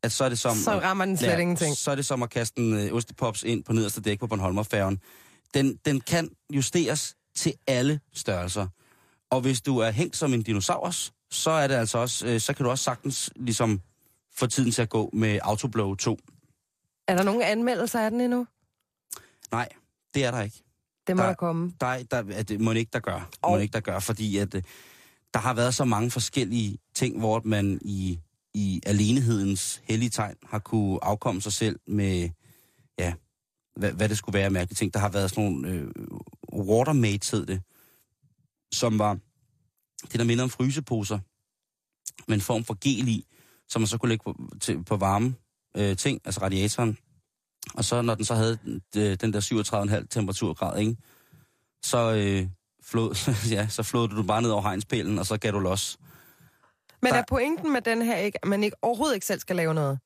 [0.04, 0.56] at så er det som...
[0.58, 1.78] Så rammer den slet ingenting.
[1.78, 5.00] Så er det som at kaste en øh, ostepops ind på nederste dæk på Bornholmerfærgen.
[5.54, 8.68] Den, den kan justeres til alle størrelser.
[9.30, 12.54] Og hvis du er hængt som en dinosaurus, så er det altså også, øh, så
[12.54, 13.82] kan du også sagtens ligesom
[14.36, 16.18] få tiden til at gå med Autoblow 2.
[17.08, 18.48] Er der nogen anmeldelser af den endnu?
[19.52, 19.70] Nej,
[20.14, 20.64] det er der ikke.
[21.08, 21.74] Det må Der- der komme.
[21.82, 23.30] der, er- der er det må ikke der gør.
[23.42, 24.64] Og- Må ikke der gør, fordi at, øh,
[25.34, 28.20] der har været så mange forskellige ting, hvor man i,
[28.58, 32.30] i alenehedens hellige tegn har kunne afkomme sig selv med,
[33.00, 33.14] ja,
[33.76, 34.94] hvad, hvad det skulle være mærke ting.
[34.94, 35.94] Der har været sådan nogle øh,
[36.54, 37.62] watermates, hed det,
[38.74, 39.14] som var
[40.12, 41.20] det, der minder om fryseposer,
[42.28, 43.26] med en form for gel i,
[43.68, 45.36] som man så kunne lægge på, til, på varme
[45.78, 46.98] øh, ting, altså radiatoren.
[47.74, 48.60] Og så når den så havde
[48.98, 50.98] øh, den der 37,5 temperaturgrad, ikke?
[51.84, 52.48] så øh,
[52.84, 56.00] flod, ja, så flodede du bare ned over hegnspælen, og så gav du los.
[57.08, 59.56] Men Der- er pointen med den her ikke, at man ikke, overhovedet ikke selv skal
[59.56, 60.00] lave noget?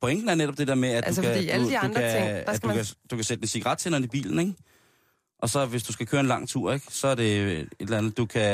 [0.00, 1.80] Pointen er netop det der med, at Altså, du kan, fordi alle du, de du
[1.82, 4.38] andre kan, ting, der skal du, man- kan, du kan sætte en cigarettænderen i bilen,
[4.38, 4.54] ikke?
[5.38, 6.86] Og så hvis du skal køre en lang tur, ikke?
[6.90, 8.42] Så er det et eller andet, du kan...
[8.42, 8.50] Ja,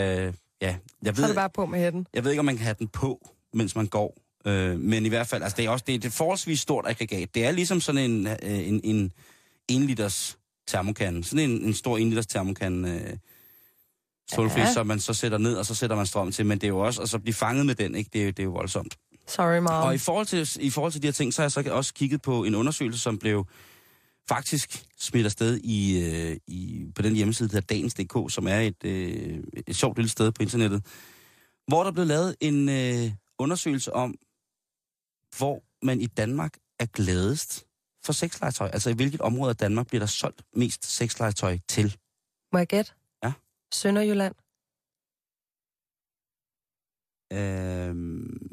[0.62, 2.06] jeg Så er ved, det bare på med hætten.
[2.14, 4.16] jeg ved ikke, om man kan have den på, mens man går.
[4.46, 7.34] Øh, men i hvert fald, altså det er også det er et forholdsvis stort aggregat.
[7.34, 8.36] Det er ligesom sådan en, øh,
[8.68, 9.12] en, en
[9.68, 11.24] 1 liters termokande.
[11.24, 12.90] Sådan en, en stor 1 liters termokande.
[12.90, 13.16] Øh,
[14.34, 14.72] solfri, Ja.
[14.72, 16.46] som man så sætter ned, og så sætter man strøm til.
[16.46, 18.10] Men det er jo også, altså blive fanget med den, ikke?
[18.12, 18.96] Det er, jo- det er jo voldsomt.
[19.26, 19.66] Sorry, mom.
[19.86, 21.94] Og i forhold, til, i forhold til de her ting, så har jeg så også
[21.94, 23.46] kigget på en undersøgelse, som blev
[24.28, 28.84] faktisk smidt afsted i, øh, i, på den hjemmeside, der hedder dagens.dk, som er et,
[28.84, 30.84] øh, et sjovt lille sted på internettet,
[31.68, 34.14] hvor der blev lavet en øh, undersøgelse om,
[35.38, 37.64] hvor man i Danmark er gladest
[38.04, 38.70] for sexlegetøj.
[38.72, 41.96] Altså i hvilket område af Danmark bliver der solgt mest sexlegetøj til.
[42.52, 42.92] Må jeg gætte?
[43.72, 44.34] Sønderjylland.
[47.32, 48.48] Øhm,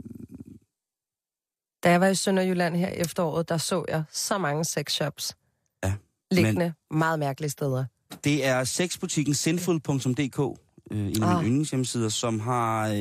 [1.84, 5.36] Da jeg var i Sønderjylland her efteråret, der så jeg så mange sexshops.
[5.84, 5.94] Ja,
[6.32, 7.86] Liggende meget mærkelige steder.
[8.24, 10.60] Det er sexbutikken sinful.dk,
[10.92, 11.36] øh, en af Ah.
[11.38, 12.96] mine yndlingshjemmesider, som har øh,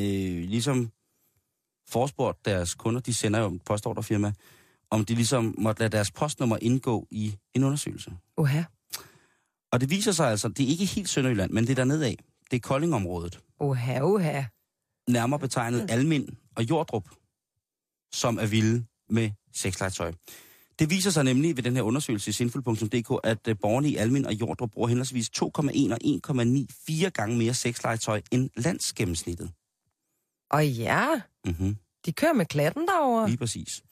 [0.48, 0.90] ligesom
[1.88, 4.32] forespurgt deres kunder, de sender jo et postordrefirma,
[4.90, 8.12] om de ligesom måtte lade deres postnummer indgå i en undersøgelse.
[8.36, 8.62] Uha.
[9.72, 12.16] Og det viser sig altså, det er ikke helt Sønderjylland, men det er dernede af.
[12.50, 13.40] Det er Koldingområdet.
[13.60, 14.42] Uha, uha.
[15.08, 17.08] Nærmere betegnet Almind og Jordrup,
[18.12, 20.12] som er vilde med sexlegetøj.
[20.78, 24.26] Det viser sig nemlig ved den her undersøgelse i sinful.dk, at øh, borgerne i Almin
[24.26, 25.46] og Jordrup bruger henholdsvis 2,1
[25.92, 25.98] og
[26.42, 29.50] 1,9 fire gange mere sexlegetøj end landsgennemsnittet.
[30.50, 31.06] Og ja,
[31.44, 31.76] Mm-hmm.
[32.06, 33.26] de kører med klatten derovre.
[33.28, 33.82] Lige præcis.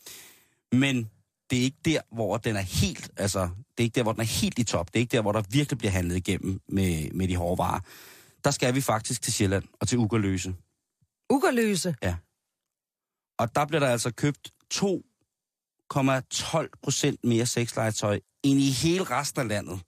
[0.73, 1.11] Men
[1.51, 4.21] det er ikke der, hvor den er helt, altså, det er ikke der, hvor den
[4.21, 4.87] er helt i top.
[4.87, 7.81] Det er ikke der, hvor der virkelig bliver handlet igennem med, med de hårde varer.
[8.45, 10.55] Der skal vi faktisk til Sjælland og til Ugerløse.
[11.31, 11.95] Ugerløse.
[13.39, 19.49] Og der bliver der altså købt 2,12 procent mere sexlegetøj end i hele resten af
[19.49, 19.81] landet.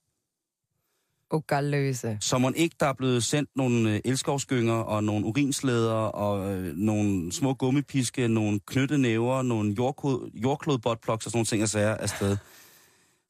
[1.33, 2.19] Ugerløse.
[2.21, 6.77] Så man ikke, der er blevet sendt nogle øh, elskovsgynger og nogle urinslæder og øh,
[6.77, 12.37] nogle små gummipiske, nogle knyttenæver, nogle jordklod, jordklodbotplugs og sådan nogle ting og sager afsted.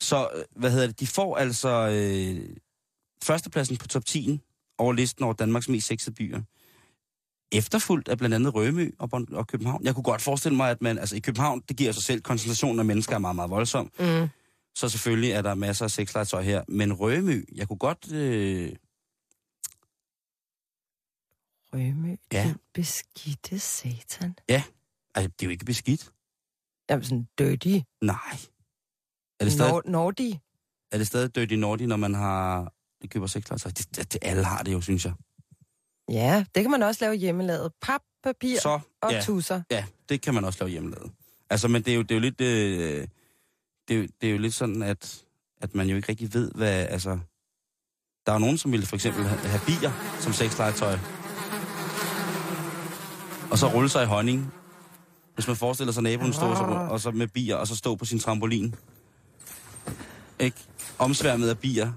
[0.00, 2.56] Så, øh, hvad hedder det, de får altså øh,
[3.24, 4.40] førstepladsen på top 10
[4.78, 6.40] over listen over Danmarks mest sexede byer.
[7.52, 9.84] Efterfulgt af blandt andet Rømø og, Bon- og København.
[9.84, 12.78] Jeg kunne godt forestille mig, at man, altså i København, det giver sig selv, koncentrationen
[12.78, 13.90] af mennesker er meget, meget voldsom.
[13.98, 14.28] Mm.
[14.78, 16.64] Så selvfølgelig er der masser af sexlegetøj her.
[16.68, 18.12] Men Rømø, jeg kunne godt...
[18.12, 18.72] Øh,
[21.74, 22.38] Rømø, Ja.
[22.38, 22.48] ja.
[22.48, 24.34] den beskidte satan.
[24.48, 24.60] altså,
[25.14, 26.10] det er jo ikke beskidt.
[26.90, 27.78] Jamen sådan dirty.
[28.02, 28.38] Nej.
[29.40, 30.38] Er det stadig, Nor- Nordi.
[30.92, 33.70] er det stadig dirty naughty, når man har det køber sexlegetøj?
[33.70, 35.14] Det, det, det, alle har det jo, synes jeg.
[36.08, 37.72] Ja, det kan man også lave hjemmelavet.
[37.82, 39.62] Pap, papir Så, og ja, tusser.
[39.70, 41.12] ja, det kan man også lave hjemmelavet.
[41.50, 42.40] Altså, men det er jo, det er jo lidt...
[42.40, 43.08] Øh,
[43.88, 45.24] det, er jo, det er jo lidt sådan, at,
[45.60, 46.86] at man jo ikke rigtig ved, hvad...
[46.88, 47.18] Altså,
[48.26, 50.98] der er jo nogen, som ville for eksempel have, bier som sexlegetøj.
[53.50, 54.52] Og så rulle sig i honning.
[55.34, 57.94] Hvis man forestiller sig naboen stå og så, og så med bier, og så stå
[57.94, 58.74] på sin trampolin.
[60.38, 60.56] Ikke?
[60.98, 61.92] Omsværmet af bier.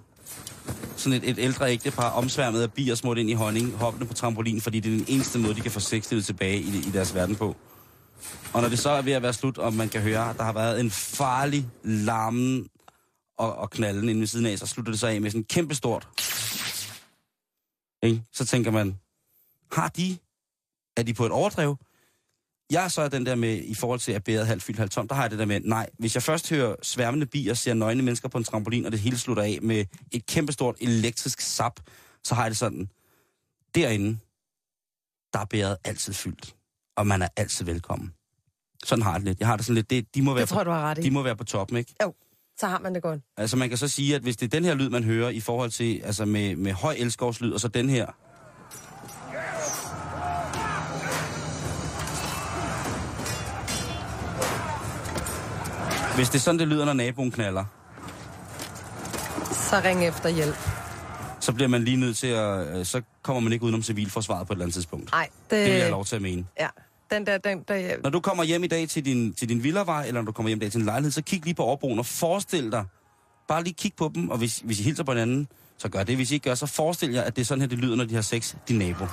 [0.95, 4.61] Sådan et, et ældre ægtepar omsværmet af bier smurt ind i honning, hoppende på trampolin,
[4.61, 7.35] fordi det er den eneste måde, de kan få sexlivet tilbage i, i deres verden
[7.35, 7.55] på.
[8.53, 10.43] Og når det så er ved at være slut, og man kan høre, at der
[10.43, 12.69] har været en farlig larmen
[13.37, 15.45] og, og knalden inde ved siden af, så slutter det så af med sådan en
[15.45, 16.07] kæmpe stort.
[18.03, 18.23] Ikke?
[18.31, 18.99] Så tænker man,
[19.71, 20.17] har de,
[20.97, 21.77] er de på et overdrev?
[22.71, 25.07] Jeg er så den der med, i forhold til at bæret halvt fyldt, halvt tom,
[25.07, 28.03] der har jeg det der med, nej, hvis jeg først hører sværmende bier, ser nøgne
[28.03, 31.79] mennesker på en trampolin, og det hele slutter af med et kæmpestort elektrisk sap,
[32.23, 32.89] så har jeg det sådan,
[33.75, 34.19] derinde,
[35.33, 36.55] der er bæret altid fyldt,
[37.01, 38.13] og man er altid velkommen.
[38.83, 39.39] Sådan har jeg det lidt.
[39.39, 40.97] Jeg har det sådan lidt, det, de, må være Det tror på, du har ret
[40.97, 41.01] i.
[41.01, 41.93] de må være på toppen, ikke?
[42.59, 43.21] Så har man det godt.
[43.37, 45.39] Altså man kan så sige, at hvis det er den her lyd, man hører i
[45.39, 48.05] forhold til, altså med, med høj elskovslyd, og så den her,
[56.15, 57.65] Hvis det er sådan, det lyder, når naboen knaller,
[59.51, 60.55] Så ring efter hjælp.
[61.39, 62.77] så bliver man lige nødt til at...
[62.77, 65.11] øh, Så kommer man ikke udenom civilforsvaret på et eller andet tidspunkt.
[65.11, 65.65] Nej, det...
[65.65, 66.45] Det vil jeg lov til at mene.
[66.59, 66.67] Ja,
[67.11, 67.97] den der, den der...
[68.03, 70.49] Når du kommer hjem i dag til din, til din villavej, eller når du kommer
[70.49, 72.85] hjem i dag til din lejlighed, så kig lige på overbroen og forestil dig.
[73.47, 75.47] Bare lige kig på dem, og hvis, hvis I hilser på hinanden,
[75.77, 76.15] så gør det.
[76.15, 78.05] Hvis I ikke gør, så forestil jer, at det er sådan her, det lyder, når
[78.05, 79.05] de har sex, din nabo.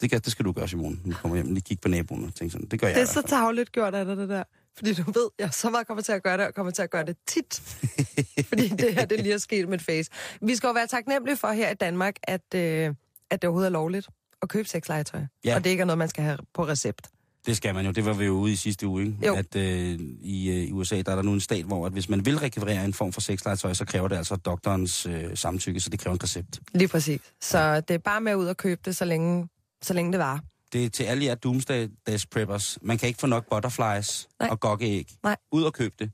[0.00, 1.00] Det, kan, det skal du gøre, Simon.
[1.04, 2.68] Nu kommer hjem lige kigge på naboen og tænke sådan.
[2.70, 4.44] Det gør jeg Det er så tavligt gjort af dig, det der.
[4.76, 6.90] Fordi du ved, jeg så meget kommer til at gøre det, og kommer til at
[6.90, 7.60] gøre det tit.
[8.48, 10.10] Fordi det her, det lige er sket med face.
[10.42, 12.94] Vi skal jo være taknemmelige for her i Danmark, at, øh,
[13.30, 14.08] at det overhovedet er lovligt
[14.42, 15.20] at købe sexlegetøj.
[15.44, 15.54] Ja.
[15.56, 17.08] Og det ikke er noget, man skal have på recept.
[17.46, 17.92] Det skal man jo.
[17.92, 19.26] Det var vi jo ude i sidste uge, ikke?
[19.26, 19.34] Jo.
[19.34, 22.26] At øh, i, øh, USA, der er der nu en stat, hvor at hvis man
[22.26, 26.00] vil rekvirere en form for sexlegetøj, så kræver det altså doktorens øh, samtykke, så det
[26.00, 26.60] kræver en recept.
[26.74, 27.20] Lige præcis.
[27.40, 29.48] Så det er bare med ud og købe det, så længe,
[29.82, 30.42] så længe det var.
[30.72, 31.88] Det er til alle jer doomsday
[32.30, 32.78] preppers.
[32.82, 34.48] Man kan ikke få nok butterflies Nej.
[34.50, 35.08] og gokkeæg.
[35.22, 35.36] Nej.
[35.52, 36.10] Ud og køb det.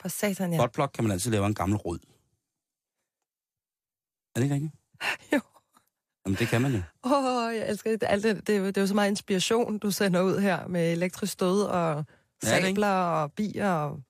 [0.00, 0.56] For satan, ja.
[0.56, 0.62] Ja.
[0.62, 1.98] Buttplug kan man altid lave en gammel rod.
[4.34, 4.72] Er det ikke rigtigt?
[5.32, 5.40] Jo.
[6.26, 6.82] Jamen, det kan man jo.
[7.04, 8.02] Åh, oh, jeg elsker det.
[8.06, 10.92] Alt det, det, er det er jo så meget inspiration, du sender ud her med
[10.92, 12.04] elektrisk stød og
[12.44, 14.00] Ja, er sabler og bier og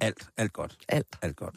[0.00, 0.76] Alt, alt godt.
[0.88, 1.06] alt.
[1.22, 1.54] Alt godt.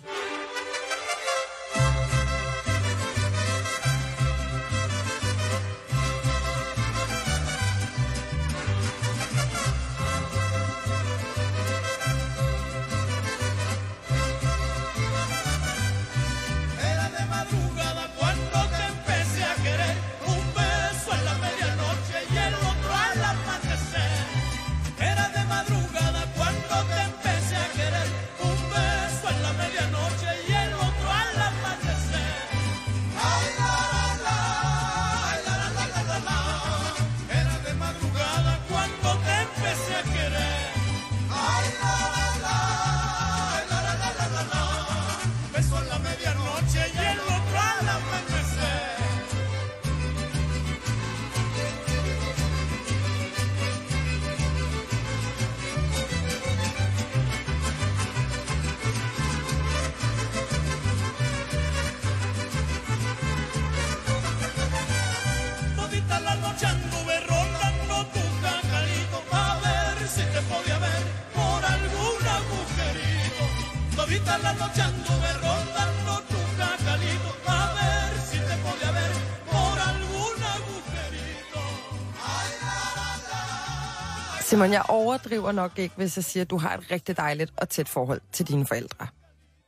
[84.51, 87.69] Simon, jeg overdriver nok ikke, hvis jeg siger, at du har et rigtig dejligt og
[87.69, 89.07] tæt forhold til dine forældre.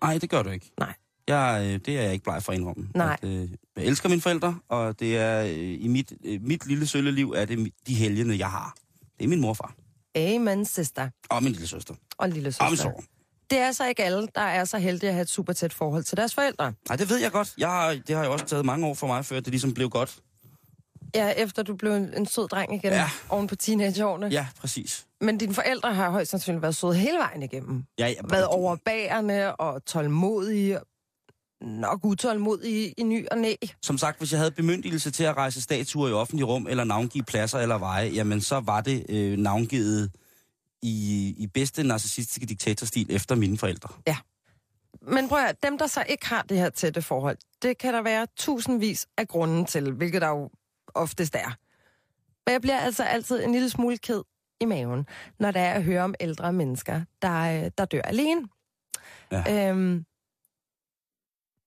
[0.03, 0.71] Nej, det gør du ikke.
[0.79, 0.93] Nej.
[1.27, 2.89] Jeg, øh, det er jeg ikke bleg for at indrømme.
[2.95, 3.17] Nej.
[3.21, 5.49] At, øh, jeg elsker mine forældre, og det er øh,
[5.83, 8.75] i mit, øh, mit lille sølle liv, er det de helgene, jeg har.
[9.17, 9.73] Det er min morfar.
[10.15, 11.93] Amen, sister Og min lille søster.
[12.17, 12.83] og lille Og min søster.
[12.91, 13.03] sår.
[13.49, 16.03] Det er så ikke alle, der er så heldige at have et super tæt forhold
[16.03, 16.73] til deres forældre.
[16.89, 17.53] Nej, det ved jeg godt.
[17.57, 19.89] Jeg har, det har jo også taget mange år for mig, før det ligesom blev
[19.89, 20.19] godt.
[21.15, 23.09] Ja, efter du blev en, en sød dreng igen Ja.
[23.29, 24.27] oven på teenageårene.
[24.27, 25.05] Ja, præcis.
[25.21, 27.83] Men dine forældre har højst sandsynligt været søde hele vejen igennem.
[27.99, 30.79] Ja, ja, Været overbærende og tålmodige.
[31.61, 33.53] Nok utålmodige i ny og næ.
[33.81, 37.23] Som sagt, hvis jeg havde bemyndigelse til at rejse statuer i offentlig rum, eller navngive
[37.23, 40.11] pladser eller veje, jamen så var det øh, navngivet
[40.81, 43.89] i, i bedste narcissistiske diktatorstil efter mine forældre.
[45.07, 48.01] Men prøv at dem der så ikke har det her tætte forhold, det kan der
[48.01, 50.49] være tusindvis af grunde til, hvilket der jo
[50.95, 51.57] oftest er.
[52.45, 54.21] Men jeg bliver altså altid en lille smule ked
[54.61, 55.07] i maven,
[55.39, 58.47] når der er at høre om ældre mennesker, der, øh, der dør alene.
[59.31, 59.69] Ja.
[59.69, 60.05] Øhm,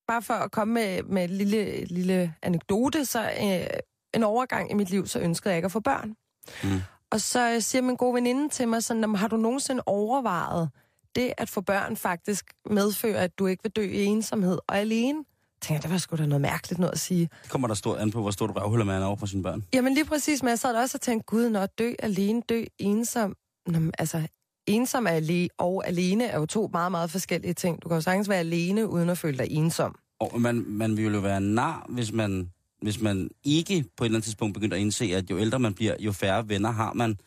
[0.07, 3.79] bare for at komme med, med et lille, lille anekdote, så øh,
[4.15, 6.17] en overgang i mit liv, så ønskede jeg ikke at få børn.
[6.65, 6.81] Mm.
[7.11, 10.71] Og så øh, siger min gode veninde til mig sådan, "Jamen, har du nogensinde overvejet
[11.17, 15.25] det at få børn faktisk medfører, at du ikke vil dø i ensomhed og alene?
[15.62, 17.29] Tænker, det var sgu da noget mærkeligt noget at sige.
[17.42, 19.64] Det kommer der stort an på, hvor stort røvhuller man er over for sine børn.
[19.73, 23.37] Jamen lige præcis, men jeg sad også og tænkte, gud, når dø alene, dø ensom.
[23.66, 24.29] Nå, altså,
[24.66, 27.83] ensom er ale- og alene er jo to meget, meget forskellige ting.
[27.83, 29.95] Du kan jo sagtens være alene, uden at føle dig ensom.
[30.21, 32.51] Og man, man vil jo være nar, hvis man,
[32.83, 35.75] hvis man ikke på et eller andet tidspunkt begynder at indse, at jo ældre man
[35.75, 37.19] bliver, jo færre venner har man,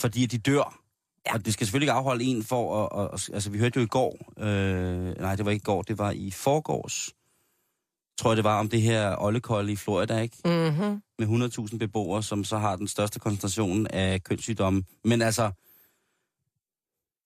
[0.00, 0.80] fordi de dør.
[1.26, 1.34] Ja.
[1.34, 3.04] Og det skal selvfølgelig ikke afholde en for at...
[3.14, 4.32] at altså, vi hørte jo i går...
[4.38, 7.10] Øh, nej, det var ikke i går, det var i forgårs,
[8.18, 10.36] tror jeg det var, om det her oldekolde i Florida, ikke?
[10.44, 11.02] Mm-hmm.
[11.18, 14.82] Med 100.000 beboere, som så har den største koncentration af kønssygdomme.
[15.04, 15.50] Men altså,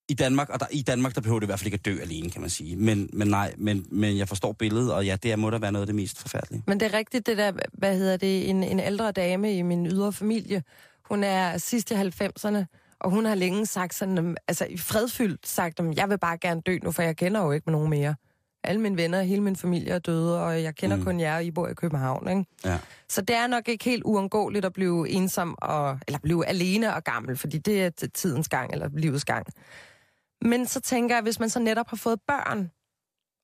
[0.08, 1.98] i Danmark, og der, i Danmark, der behøver det i hvert fald ikke at dø
[2.00, 2.76] alene, kan man sige.
[2.76, 5.72] Men, men nej, men, men jeg forstår billedet, og ja, det er, må da være
[5.72, 6.62] noget af det mest forfærdelige.
[6.66, 9.86] Men det er rigtigt, det der, hvad hedder det, en, en ældre dame i min
[9.86, 10.62] ydre familie,
[11.04, 12.64] hun er sidst i 90'erne,
[13.00, 16.78] og hun har længe sagt sådan, altså i fredfyldt sagt, jeg vil bare gerne dø
[16.82, 18.14] nu, for jeg kender jo ikke nogen mere.
[18.64, 21.04] Alle mine venner, hele min familie er døde, og jeg kender Mm.
[21.04, 22.44] kun jer, og I bor i København, ikke?
[22.64, 22.78] Ja.
[23.08, 27.04] Så det er nok ikke helt uundgåeligt at blive ensom, og, eller blive alene og
[27.04, 29.46] gammel, fordi det er tidens gang, eller livets gang.
[30.42, 32.70] Men så tænker jeg, hvis man så netop har fået børn,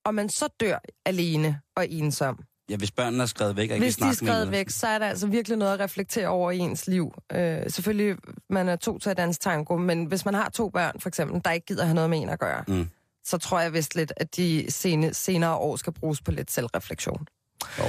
[0.05, 3.85] og man så dør alene og ensom, Ja, hvis børnene er skrevet væk og ikke
[3.85, 6.27] hvis de er med skrevet en, væk, så er der altså virkelig noget at reflektere
[6.27, 7.13] over i ens liv.
[7.31, 8.17] Øh, selvfølgelig,
[8.49, 11.41] man er to til at danse tango, men hvis man har to børn, for eksempel,
[11.45, 12.89] der ikke gider have noget med en at gøre, Mm.
[13.25, 17.27] Så tror jeg vist lidt, at de sene, senere år skal bruges på lidt selvreflektion.
[17.79, 17.83] Jo.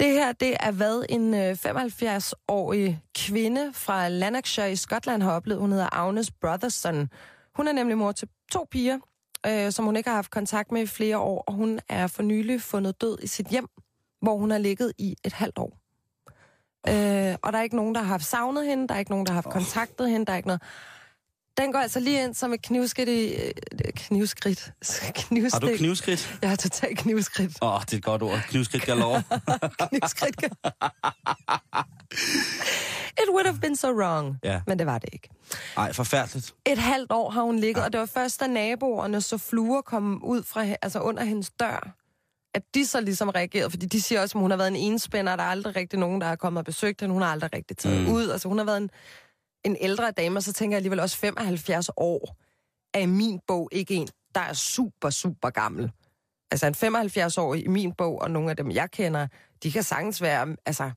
[0.00, 5.60] Det her, det er hvad en øh, 75-årig kvinde fra Lanarkshire i Skotland har oplevet.
[5.60, 7.10] Hun hedder Agnes Brotherson.
[7.56, 8.98] Hun er nemlig mor til to piger,
[9.46, 12.22] øh, som hun ikke har haft kontakt med i flere år, og hun er for
[12.22, 13.68] nylig fundet død i sit hjem,
[14.22, 15.78] hvor hun har ligget i et halvt år.
[16.88, 19.26] Øh, og der er ikke nogen, der har haft savnet hende, der er ikke nogen,
[19.26, 20.62] der har haft kontaktet hende, der er ikke noget...
[21.58, 23.34] Den går altså lige ind som et knivskridt i...
[23.34, 23.52] Øh,
[23.96, 24.72] knivskridt.
[25.28, 25.52] knivskridt.
[25.52, 26.38] Har du knivskridt?
[26.42, 27.52] Jeg har totalt knivskridt.
[27.62, 28.40] Åh, oh, det er et godt ord.
[28.48, 29.22] Knivskridt galore.
[29.88, 30.44] knivskridt.
[33.18, 34.38] It would have been so wrong.
[34.44, 34.60] Ja.
[34.66, 35.28] Men det var det ikke.
[35.76, 36.54] Ej, forfærdeligt.
[36.66, 40.24] Et halvt år har hun ligget, og det var først, da naboerne så fluer kom
[40.24, 41.94] ud fra, altså under hendes dør,
[42.54, 45.36] at de så ligesom reagerede, fordi de siger også, at hun har været en enspænder,
[45.36, 47.76] der er aldrig rigtig nogen, der er kommet og besøgt hende, hun har aldrig rigtig
[47.76, 48.12] taget mm.
[48.12, 48.90] ud, altså hun har været en,
[49.64, 52.36] en ældre dame, og så tænker jeg alligevel også 75 år
[52.94, 55.90] er i min bog ikke en, der er super, super gammel.
[56.50, 59.26] Altså en 75-årig i min bog, og nogle af dem, jeg kender,
[59.62, 60.90] de kan sagtens være, altså,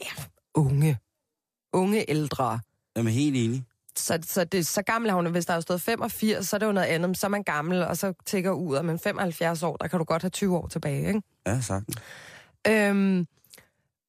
[0.00, 0.24] ja,
[0.54, 0.98] unge.
[1.72, 2.60] Unge ældre.
[2.96, 3.64] Jamen, helt enig.
[3.96, 6.66] Så, så, det, så gammel er hun, hvis der er stået 85, så er det
[6.66, 7.18] jo noget andet.
[7.18, 10.04] Så er man gammel, og så tækker ud, og men 75 år, der kan du
[10.04, 11.22] godt have 20 år tilbage, ikke?
[11.46, 11.96] Ja, sagtens.
[12.68, 13.26] Øhm,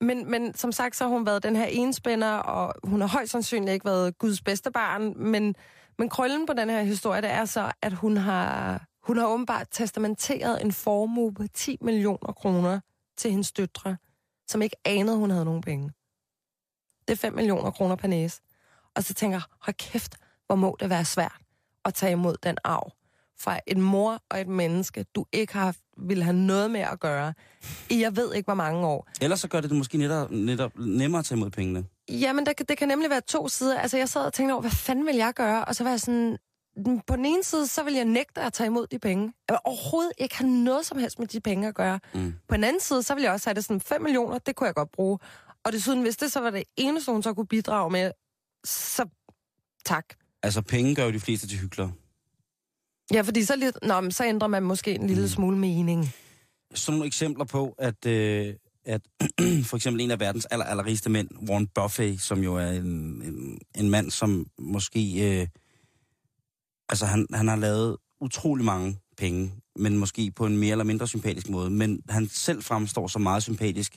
[0.02, 3.32] men, men som sagt, så har hun været den her enspænder, og hun har højst
[3.32, 5.56] sandsynligt ikke været Guds bedste barn, men,
[5.98, 9.68] men krøllen på den her historie, det er så, at hun har, hun har åbenbart
[9.72, 12.80] testamenteret en formue på 10 millioner kroner
[13.18, 13.98] til hendes døtre,
[14.48, 15.92] som ikke anede, hun havde nogen penge.
[17.08, 18.42] Det er 5 millioner kroner per næse.
[18.96, 21.42] Og så tænker jeg, hold kæft, hvor må det være svært
[21.86, 22.92] at tage imod den arv
[23.40, 27.00] fra en mor og et menneske, du ikke har haft, vil have noget med at
[27.00, 27.34] gøre
[27.90, 29.10] i jeg ved ikke hvor mange år.
[29.22, 31.86] Ellers så gør det det måske netop, netop nemmere at tage imod pengene.
[32.10, 33.80] Jamen, der, det kan nemlig være to sider.
[33.80, 35.66] Altså, jeg sad og tænkte over, hvad fanden vil jeg gøre?
[35.66, 36.38] Og så var jeg sådan,
[36.78, 39.34] mm, på den ene side, så vil jeg nægte at tage imod de penge.
[39.50, 42.00] Jeg vil overhovedet ikke have noget som helst med de penge at gøre.
[42.14, 42.34] Mm.
[42.48, 44.68] På den anden side, så vil jeg også have det sådan, 5 millioner, det kunne
[44.68, 45.20] jeg godt bruge.
[45.66, 48.12] Og desuden, hvis det så var det eneste, hun så kunne bidrage med,
[48.66, 49.06] så
[49.86, 50.06] tak.
[50.44, 51.92] Altså, penge gør jo de fleste til hyklere.
[53.14, 55.28] Ja, fordi så, lidt, nå, men så ændrer man måske en lille Mm.
[55.30, 56.10] smule mening.
[56.74, 58.54] Sådan nogle eksempler på, at, øh,
[58.86, 59.02] at
[59.70, 63.60] for eksempel en af verdens aller, allerrigeste mænd, Warren Buffett, som jo er en, en,
[63.76, 65.40] en mand, som måske...
[65.42, 65.48] Øh,
[66.90, 71.08] altså, han, han har lavet utrolig mange penge, men måske på en mere eller mindre
[71.08, 71.70] sympatisk måde.
[71.70, 73.96] Men han selv fremstår så meget sympatisk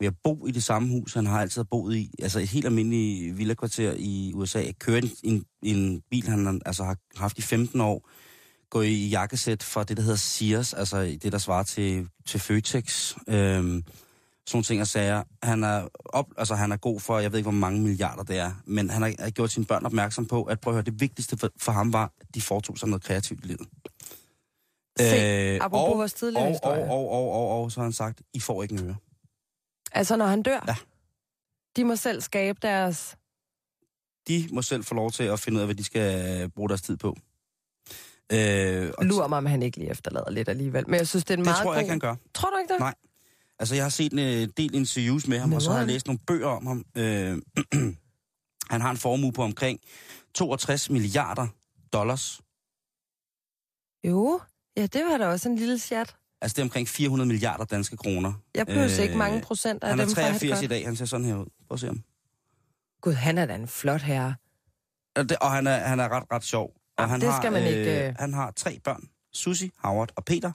[0.00, 2.10] ved at bo i det samme hus, han har altid boet i.
[2.22, 4.72] Altså et helt almindeligt villakvarter i USA.
[4.80, 8.08] Kører en, en, en bil, han altså, har haft i 15 år.
[8.70, 13.14] Gå i jakkesæt for det, der hedder Sears, altså det, der svarer til, til Føtex.
[13.28, 13.84] Øhm,
[14.46, 15.22] sådan ting og sager.
[15.42, 18.38] Han er, op, altså, han er god for, jeg ved ikke, hvor mange milliarder det
[18.38, 21.36] er, men han har, gjort sine børn opmærksom på, at prøv at høre, det vigtigste
[21.38, 23.68] for, for ham var, at de foretog sig noget kreativt i livet.
[25.00, 26.82] Se, apropos vores tidligere og, historie.
[26.82, 28.96] og, og, og, og, og, så har han sagt, I får ikke en øre.
[29.92, 30.76] Altså, når han dør, Ja.
[31.76, 33.16] de må selv skabe deres...
[34.28, 36.68] De må selv få lov til at finde ud af, hvad de skal øh, bruge
[36.68, 37.16] deres tid på.
[38.32, 40.88] Øh, og Lurer mig, om han ikke lige efterlader lidt alligevel.
[40.88, 41.82] Men jeg synes, det er en det meget tror jeg god...
[41.82, 42.14] ikke, han gør.
[42.34, 42.80] Tror du ikke det?
[42.80, 42.94] Nej.
[43.58, 46.06] Altså, jeg har set en øh, del interviews med ham, og så har jeg læst
[46.06, 46.84] nogle bøger om ham.
[46.94, 47.38] Øh,
[48.72, 49.80] han har en formue på omkring
[50.34, 51.46] 62 milliarder
[51.92, 52.40] dollars.
[54.04, 54.40] Jo,
[54.76, 56.16] ja, det var da også en lille chat.
[56.40, 58.32] Altså, det er omkring 400 milliarder danske kroner.
[58.54, 60.84] Jeg behøver øh, ikke mange procent af Han er dem, have det 83 i dag,
[60.84, 61.46] han ser sådan her ud.
[61.68, 62.02] Prøv at se ham.
[63.00, 64.34] Gud, han er da en flot herre.
[65.16, 66.77] Og, det, og han, er, han er ret, ret sjov.
[66.98, 68.14] Og han det har, skal man ikke, øh.
[68.18, 69.08] Han har tre børn.
[69.32, 70.52] Susie, Howard og Peter.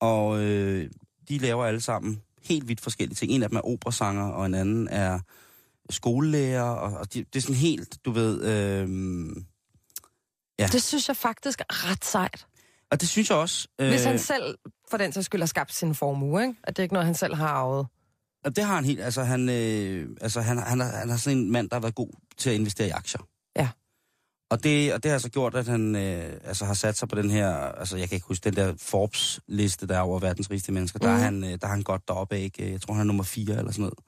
[0.00, 0.90] Og øh,
[1.28, 3.32] de laver alle sammen helt vidt forskellige ting.
[3.32, 5.20] En af dem er operasanger, og en anden er
[5.90, 6.62] skolelærer.
[6.62, 8.42] Og, og de, det er sådan helt, du ved...
[8.44, 9.36] Øh,
[10.58, 10.66] Ja.
[10.72, 12.46] Det synes jeg faktisk er ret sejt.
[12.90, 13.68] og det synes jeg også...
[13.78, 14.58] Øh, Hvis han selv,
[14.90, 16.54] for den sags skyld, har skabt sin formue, ikke?
[16.64, 17.86] At det er ikke noget, han selv har arvet.
[18.44, 19.00] Og det har han helt...
[19.00, 21.94] Altså, han, øh, altså, han, han, er, han er sådan en mand, der har været
[21.94, 23.20] god til at investere i aktier.
[24.50, 27.14] Og det, og det har så gjort, at han øh, altså, har sat sig på
[27.14, 27.48] den her...
[27.50, 30.98] Altså, jeg kan ikke huske den der Forbes-liste, der er over verdens rigeste mennesker.
[30.98, 31.16] Der, Mhm.
[31.16, 32.72] er han, øh, der er han godt deroppe ikke?
[32.72, 33.98] Jeg tror, han er nummer 4 eller sådan noget.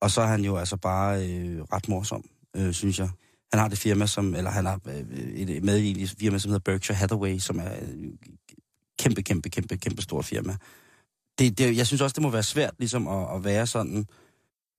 [0.00, 2.24] Og så er han jo altså bare øh, ret morsom,
[2.56, 3.08] øh, synes jeg.
[3.52, 4.34] Han har det firma, som...
[4.34, 7.72] Eller han har øh, et med i et firma, som hedder Berkshire Hathaway, som er
[7.82, 8.10] øh,
[8.98, 10.56] kæmpe, kæmpe, kæmpe, kæmpe stort firma
[11.38, 14.06] det, det, jeg synes også, det må være svært ligesom at, at være sådan,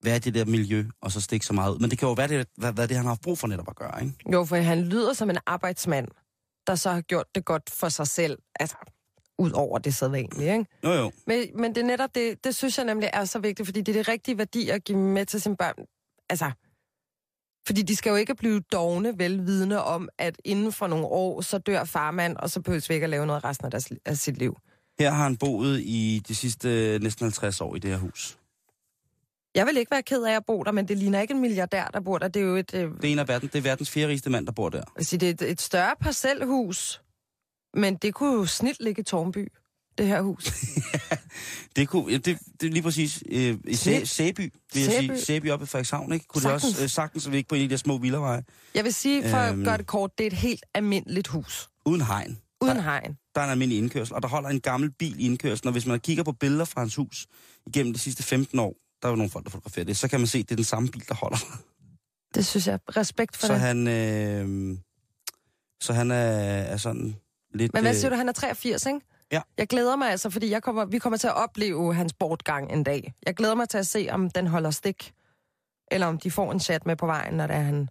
[0.04, 1.80] være i det der miljø, og så stikke så meget ud.
[1.80, 3.70] Men det kan jo være, det, hvad, hvad det han har haft brug for netop
[3.70, 4.16] at gøre, ikke?
[4.34, 6.08] Jo, for han lyder som en arbejdsmand,
[6.68, 8.38] der så har gjort det godt for sig selv.
[8.60, 8.76] Altså,
[9.40, 10.66] ud over det sædvanlige, ikke?
[10.84, 11.12] Jo, jo.
[11.28, 13.96] Men, men det er netop det, det synes jeg nemlig er så vigtigt, fordi det
[13.96, 15.86] er det rigtige værdi at give med til sine børn.
[16.30, 16.52] Altså,
[17.68, 21.58] fordi de skal jo ikke blive dogne velvidende om, at inden for nogle år, så
[21.58, 24.38] dør farmand, og så behøves vi ikke at lave noget resten af, deres, af sit
[24.38, 24.58] liv.
[25.00, 28.39] Her har han boet i de sidste øh, næsten 50 år i det her hus.
[29.56, 31.86] Jeg vil ikke være ked af at bo der, men det ligner ikke en milliardær,
[31.88, 32.28] der bor der.
[32.28, 34.30] Det er jo et, øh, Det er en af verden, det er verdens fjerde rigeste
[34.30, 34.84] mand, der bor der.
[34.96, 37.02] altså, det er et, et større parcelhus,
[37.74, 39.48] men det kunne jo snit ligge i Tornby,
[39.98, 40.46] det her hus.
[41.76, 44.40] Det, kunne, ja, det, det er lige præcis øh, i Sæ, Sæ- Sæby,
[44.74, 45.14] vil jeg Sæby.
[45.14, 45.26] sige.
[45.26, 46.26] Sæby oppe i Frederikshavn, ikke?
[46.28, 46.64] Kunne det Sagtens.
[46.74, 48.44] også øh, sagtens, så vi ikke på en af de der små villaveje.
[48.76, 49.64] Jeg vil sige, for at Øhm.
[49.64, 51.70] gøre det kort, det er et helt almindeligt hus.
[51.86, 52.40] Uden hegn.
[52.62, 53.18] Uden Der- hegn.
[53.36, 55.68] Der er en almindelig indkørsel, og der holder en gammel bil i indkørslen.
[55.68, 57.28] Og hvis man kigger på billeder fra hans hus
[57.68, 60.20] igennem de sidste 15 år, der er jo nogle folk, der fotograferer det, så kan
[60.20, 61.38] man se, at det er den samme bil, der holder.
[62.36, 62.80] Det synes jeg.
[62.98, 63.62] Respekt for Så det.
[63.62, 64.78] han, øh,
[65.82, 67.16] så han er, er sådan
[67.54, 67.74] lidt...
[67.74, 69.00] Men hvad øh, siger du, han er 83, ikke?
[69.32, 69.42] Ja.
[69.58, 72.84] Jeg glæder mig altså, fordi jeg kommer, vi kommer til at opleve hans bortgang en
[72.84, 73.14] dag.
[73.26, 75.14] Jeg glæder mig til at se, om den holder stik,
[75.92, 77.90] eller om de får en chat med på vejen, når det er han...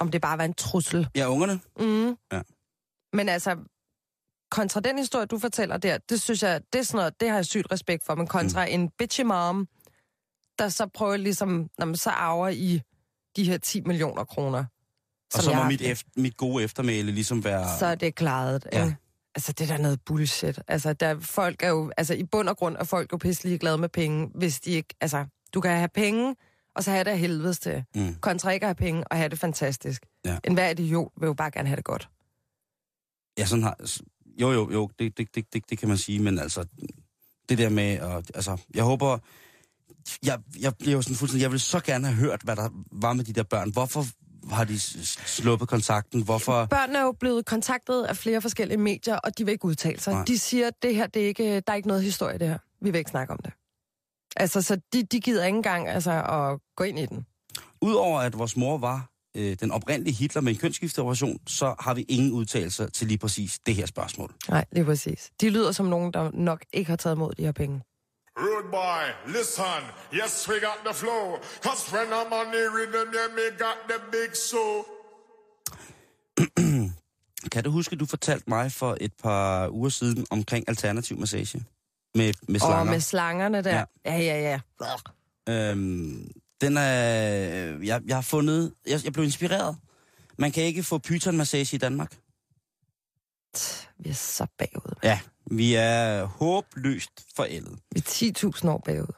[0.00, 1.08] Om det bare var en trussel.
[1.16, 1.60] Ja, ungerne.
[1.78, 2.16] Mm.
[2.32, 2.40] Ja.
[3.12, 3.56] Men altså,
[4.50, 7.36] kontra den historie, du fortæller der, det synes jeg, det er sådan noget, det har
[7.36, 8.72] jeg sygt respekt for, men kontra mm.
[8.72, 9.68] en bitchy mom,
[10.58, 12.80] der så prøver ligesom, når man så arver i
[13.36, 14.64] de her 10 millioner kroner.
[15.34, 17.78] Og så må mit, efter, mit gode eftermæle ligesom være...
[17.78, 18.66] så er det klaret.
[18.72, 18.84] Ja.
[18.84, 18.94] Ja.
[19.34, 20.60] Altså, det er da noget bullshit.
[20.68, 23.78] Altså, der, folk er jo, altså, i bund og grund er folk jo pisselig glade
[23.78, 26.36] med penge, hvis de ikke, altså, du kan have penge,
[26.74, 27.84] og så have det af helvedes til.
[27.94, 28.14] Mm.
[28.14, 30.06] Kontra ikke at have penge og have det fantastisk.
[30.24, 30.38] Ja.
[30.44, 32.08] En hver idiot vil jo bare gerne have det godt.
[33.38, 33.76] Ja, sådan har...
[34.40, 36.66] Jo, jo, jo, det, det, det, det, det kan man sige, men altså,
[37.48, 39.18] det der med, at, altså, jeg håber,
[40.24, 43.24] jeg, jeg jo sådan fuldstændig, jeg vil så gerne have hørt, hvad der var med
[43.24, 43.70] de der børn.
[43.70, 44.04] Hvorfor
[44.50, 46.22] har de sluppet kontakten?
[46.22, 46.66] Hvorfor...
[46.66, 50.12] Børnene er jo blevet kontaktet af flere forskellige medier, og de vil ikke udtale sig.
[50.12, 50.24] Nej.
[50.24, 52.58] De siger, at det her, det er ikke, der er ikke noget historie det her.
[52.82, 53.52] Vi vil ikke snakke om det.
[54.36, 57.26] Altså, så de, de gider ikke engang altså, at gå ind i den.
[57.80, 62.02] Udover at vores mor var øh, den oprindelige Hitler med en kønsskifteoperation, så har vi
[62.02, 64.34] ingen udtalelser til lige præcis det her spørgsmål.
[64.48, 65.30] Nej, det er præcis.
[65.40, 67.82] De lyder som nogen, der nok ikke har taget imod de her penge.
[68.38, 69.82] Rude boy, listen.
[70.12, 71.38] Yes, we got the flow.
[71.62, 74.84] Cause when I'm on the rhythm, yeah, me got the big soul.
[77.52, 81.64] Kan du huske, du fortalte mig for et par uger siden omkring alternativ massage?
[82.14, 82.78] Med, med slanger.
[82.78, 83.84] Og med slangerne der.
[84.04, 84.16] Ja.
[84.16, 84.60] Ja, ja,
[85.48, 85.52] ja.
[85.52, 86.30] Øhm,
[86.60, 86.82] den er...
[87.82, 88.74] Jeg, jeg har fundet...
[88.86, 89.76] Jeg, jeg blev inspireret.
[90.38, 92.16] Man kan ikke få python-massage i Danmark.
[93.98, 94.94] Vi er så bagud.
[95.02, 95.20] Ja,
[95.50, 97.78] vi er håbløst forældet.
[97.92, 99.14] Vi er 10.000 år bagud.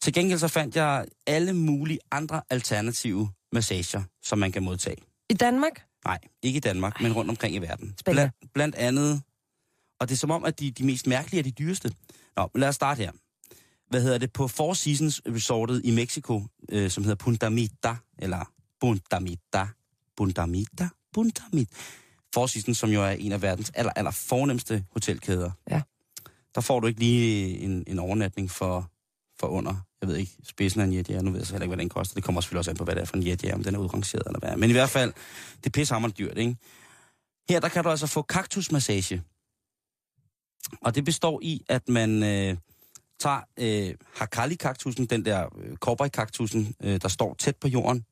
[0.00, 4.96] Til gengæld så fandt jeg alle mulige andre alternative massager, som man kan modtage.
[5.30, 5.86] I Danmark?
[6.04, 7.02] Nej, ikke i Danmark, Ej.
[7.02, 7.94] men rundt omkring i verden.
[7.98, 8.32] Spændende.
[8.40, 9.22] Blandt, blandt andet,
[10.00, 11.92] og det er som om, at de, de mest mærkelige er de dyreste.
[12.36, 13.12] Nå, lad os starte her.
[13.90, 14.32] Hvad hedder det?
[14.32, 19.66] På Four Seasons Resortet i Mexico, øh, som hedder Punta Mita, eller Punta Mita,
[20.16, 21.74] Punta Mita, Punta Mita.
[22.34, 25.50] Four Seasons, som jo er en af verdens aller, aller fornemmeste hotelkæder.
[25.70, 25.82] Ja.
[26.54, 28.90] Der får du ikke lige en, en overnatning for,
[29.40, 31.22] for under, jeg ved ikke, spidsen af en jetjager.
[31.22, 32.14] Nu ved jeg så heller ikke, hvad den koster.
[32.14, 33.78] Det kommer selvfølgelig også an på, hvad det er for en jetjager, om den er
[33.78, 34.56] udrangeret eller hvad.
[34.56, 35.12] Men i hvert fald,
[35.56, 36.56] det er pissehammerende dyrt, ikke?
[37.48, 39.22] Her, der kan du altså få kaktusmassage.
[40.80, 42.56] Og det består i, at man øh,
[43.18, 48.04] tager øh, Hakali-kaktusen, den der øh, cowboy-kaktusen, øh, der står tæt på jorden.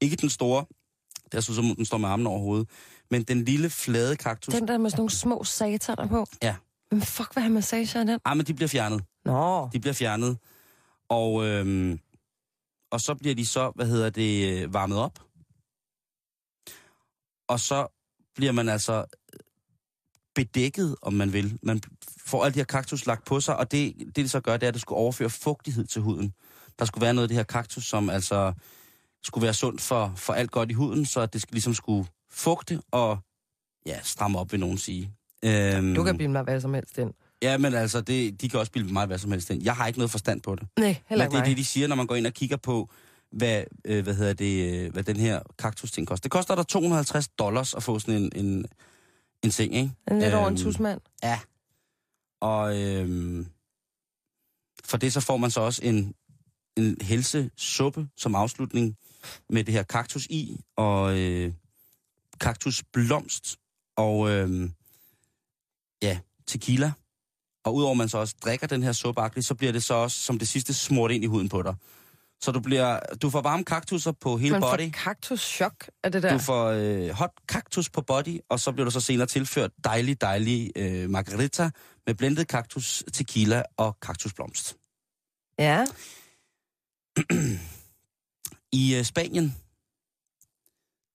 [0.00, 0.64] Ikke den store,
[1.32, 2.68] der synes som om den står med armen over hovedet,
[3.10, 4.54] men den lille, flade kaktus.
[4.54, 6.26] Den der med sådan nogle små sataner på.
[6.42, 6.56] Ja.
[6.90, 8.20] Men fuck, hvad har massage af den?
[8.24, 9.04] Ah, men de bliver fjernet.
[9.24, 9.68] Nå.
[9.72, 10.38] De bliver fjernet.
[11.08, 12.00] Og, øhm,
[12.92, 15.18] og så bliver de så, hvad hedder det, øh, varmet op.
[17.48, 17.86] Og så
[18.34, 19.40] bliver man altså øh,
[20.34, 21.58] bedækket, om man vil.
[21.62, 21.80] Man
[22.18, 24.62] får alle de her kaktus lagt på sig, og det, det, det så gør, det
[24.62, 26.34] er, at det skulle overføre fugtighed til huden.
[26.78, 28.52] Der skulle være noget af det her kaktus, som altså
[29.24, 33.18] skulle være sundt for, for alt godt i huden, så det ligesom skulle fugte og
[33.86, 35.12] ja, stramme op, vil nogen sige.
[35.44, 37.12] Øhm, Du kan bilde mig hvad som helst ind.
[37.42, 39.62] Ja, men altså, det, de kan også bilde mig hvad som helst ind.
[39.62, 40.68] Jeg har ikke noget forstand på det.
[40.78, 42.56] Nej, heller Men ikke det er det, de siger, når man går ind og kigger
[42.56, 42.90] på,
[43.32, 46.22] hvad, øh, hvad, hedder det, øh, hvad den her kaktus-ting koster.
[46.22, 48.64] Det koster der 250 dollars at få sådan en, en,
[49.44, 49.90] en seng, ikke?
[50.10, 51.00] En lidt over en Øhm, tusmand.
[51.22, 51.40] Ja.
[52.40, 53.46] Og øhm,
[54.84, 56.14] for det så får man så også en,
[56.76, 58.96] en helsesuppe som afslutning
[59.48, 61.52] med det her kaktus i, og øh,
[62.40, 63.56] kaktusblomst,
[63.96, 64.70] og øh,
[66.02, 66.92] ja, tequila.
[67.64, 70.38] Og udover man så også drikker den her suppe, så bliver det så også som
[70.38, 71.74] det sidste smurt ind i huden på dig.
[72.40, 74.80] Så du, bliver, du får varme kaktusser på hele Man body.
[74.80, 76.32] får kaktus-chok af det der.
[76.32, 80.20] Du får øh, hot kaktus på body, og så bliver du så senere tilført dejlig,
[80.20, 81.70] dejlig øh, margarita
[82.06, 84.76] med blendet kaktus, tequila og kaktusblomst.
[85.58, 85.84] Ja.
[88.72, 89.56] I øh, Spanien,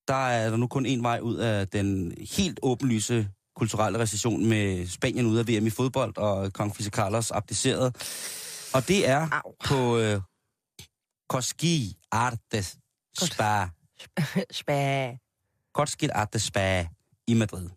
[0.08, 4.88] der er der nu kun en vej ud af den helt åbenlyse kulturelle recession med
[4.88, 7.96] Spanien ud af VM i fodbold, og kong Fise Carlos abdiceret.
[8.74, 9.56] Og det er Au.
[9.66, 10.22] på øh,
[11.30, 12.78] Koski Artes
[13.20, 13.70] Spa.
[14.60, 15.12] Spæ.
[15.74, 16.88] Koski Artes Spa
[17.28, 17.70] i Madrid.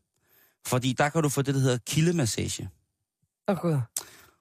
[0.66, 2.70] Fordi der kan du få det, der hedder kildemassage.
[3.49, 3.78] Åh, oh, gud.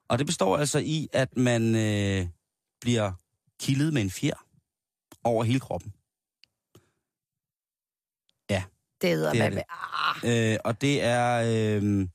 [0.09, 2.27] Og det består altså i, at man øh,
[2.81, 3.11] bliver
[3.59, 4.48] kildet med en fjer
[5.23, 5.93] over hele kroppen.
[9.01, 9.53] Det hedder Det er man.
[9.53, 9.63] det.
[10.25, 10.51] Ah.
[10.53, 12.07] Øh, og det er, øh,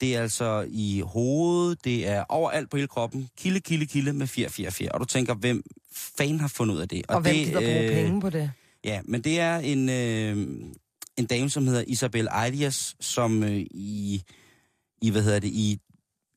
[0.00, 3.28] det er altså i hovedet, det er overalt på hele kroppen.
[3.38, 4.90] Kilde, kilde, kilde med fjer, fjer, fjer.
[4.90, 5.62] Og du tænker, hvem
[5.94, 7.06] fanden har fundet ud af det?
[7.08, 8.52] Og, og hvem det, gider bruge penge på det?
[8.84, 10.36] Ja, men det er en, øh,
[11.16, 14.22] en dame, som hedder Isabel Arias, som øh, i,
[15.02, 15.80] i, hvad hedder det, i,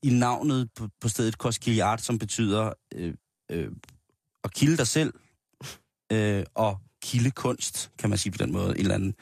[0.02, 3.14] i navnet på, på stedet Koskiliart, som betyder øh,
[3.50, 3.68] øh,
[4.44, 5.12] at kilde dig selv,
[6.12, 9.14] øh, og kildekunst, kan man sige på den måde, en eller anden.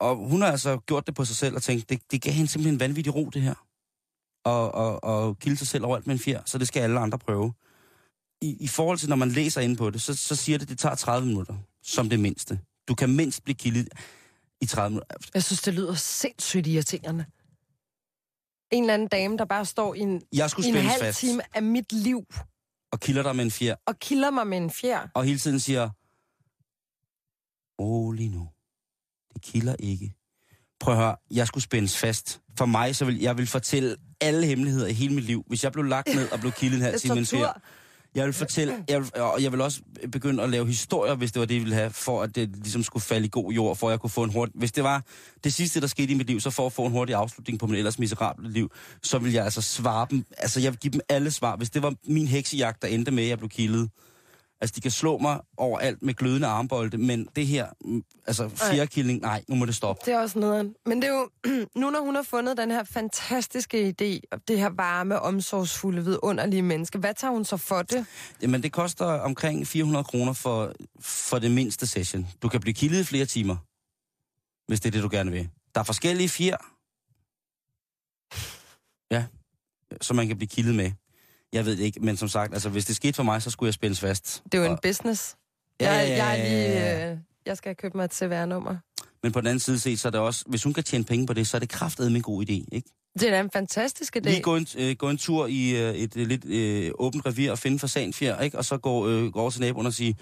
[0.00, 2.50] Og hun har altså gjort det på sig selv og tænkt, det, det gav hende
[2.50, 3.54] simpelthen vanvittig ro, det her.
[4.44, 7.18] Og, og, og kilde sig selv overalt med en fjer, så det skal alle andre
[7.18, 7.52] prøve.
[8.42, 10.68] I, I forhold til, når man læser ind på det, så, så siger det, at
[10.68, 12.60] det tager 30 minutter, som det mindste.
[12.88, 13.88] Du kan mindst blive kildet
[14.60, 15.16] i 30 minutter.
[15.34, 17.24] Jeg synes, det lyder sindssygt irriterende.
[18.72, 21.18] En eller anden dame, der bare står i en, Jeg skulle i en halv fast
[21.18, 22.24] time af mit liv
[22.92, 25.08] og kilder dig med en fjer, og kilder mig med en fjer.
[25.14, 25.90] og hele tiden siger,
[27.82, 28.48] rolig nu.
[29.34, 30.14] Det kilder ikke.
[30.80, 32.40] Prøv at høre, jeg skulle spændes fast.
[32.58, 35.44] For mig, så vil jeg vil fortælle alle hemmeligheder i hele mit liv.
[35.48, 37.60] Hvis jeg blev lagt ned og blev kildet en halv time tortur.
[38.14, 39.80] jeg vil fortælle, jeg vil, og jeg vil også
[40.12, 42.82] begynde at lave historier, hvis det var det, jeg ville have, for at det ligesom
[42.82, 44.54] skulle falde i god jord, for at jeg kunne få en hurtig...
[44.58, 45.04] Hvis det var
[45.44, 47.66] det sidste, der skete i mit liv, så for at få en hurtig afslutning på
[47.66, 48.72] mit ellers miserable liv,
[49.02, 51.56] så vil jeg altså svare dem, altså jeg vil give dem alle svar.
[51.56, 53.90] Hvis det var min heksejagt, der endte med, at jeg blev kildet,
[54.62, 59.20] Altså, de kan slå mig overalt med glødende armbolde, men det her, mm, altså fjerkilling,
[59.20, 60.02] nej, nu må det stoppe.
[60.06, 60.74] Det er også nederen.
[60.86, 61.30] Men det er jo,
[61.80, 66.62] nu når hun har fundet den her fantastiske idé, og det her varme, omsorgsfulde, vidunderlige
[66.62, 68.06] menneske, hvad tager hun så for det?
[68.42, 72.26] Jamen, det koster omkring 400 kroner for, for det mindste session.
[72.42, 73.56] Du kan blive kildet i flere timer,
[74.68, 75.48] hvis det er det, du gerne vil.
[75.74, 76.56] Der er forskellige fjer,
[79.14, 79.24] ja,
[80.00, 80.92] som man kan blive kildet med.
[81.52, 83.68] Jeg ved det ikke, men som sagt, altså, hvis det skete for mig, så skulle
[83.68, 84.42] jeg spændes fast.
[84.52, 85.36] Det er jo en business.
[85.80, 88.76] Ja, jeg, jeg, er lige, øh, jeg skal købe mig et CVR-nummer.
[89.22, 91.26] Men på den anden side set, så er det også, hvis hun kan tjene penge
[91.26, 92.88] på det, så er det kraftedeme en god idé, ikke?
[93.14, 94.20] Det er da en fantastisk idé.
[94.20, 97.50] Lige gå en, øh, gå en tur i øh, et øh, lidt øh, åbent revir
[97.50, 98.58] og finde fasanfjer, ikke?
[98.58, 100.16] Og så gå, øh, gå over til naboen og sige,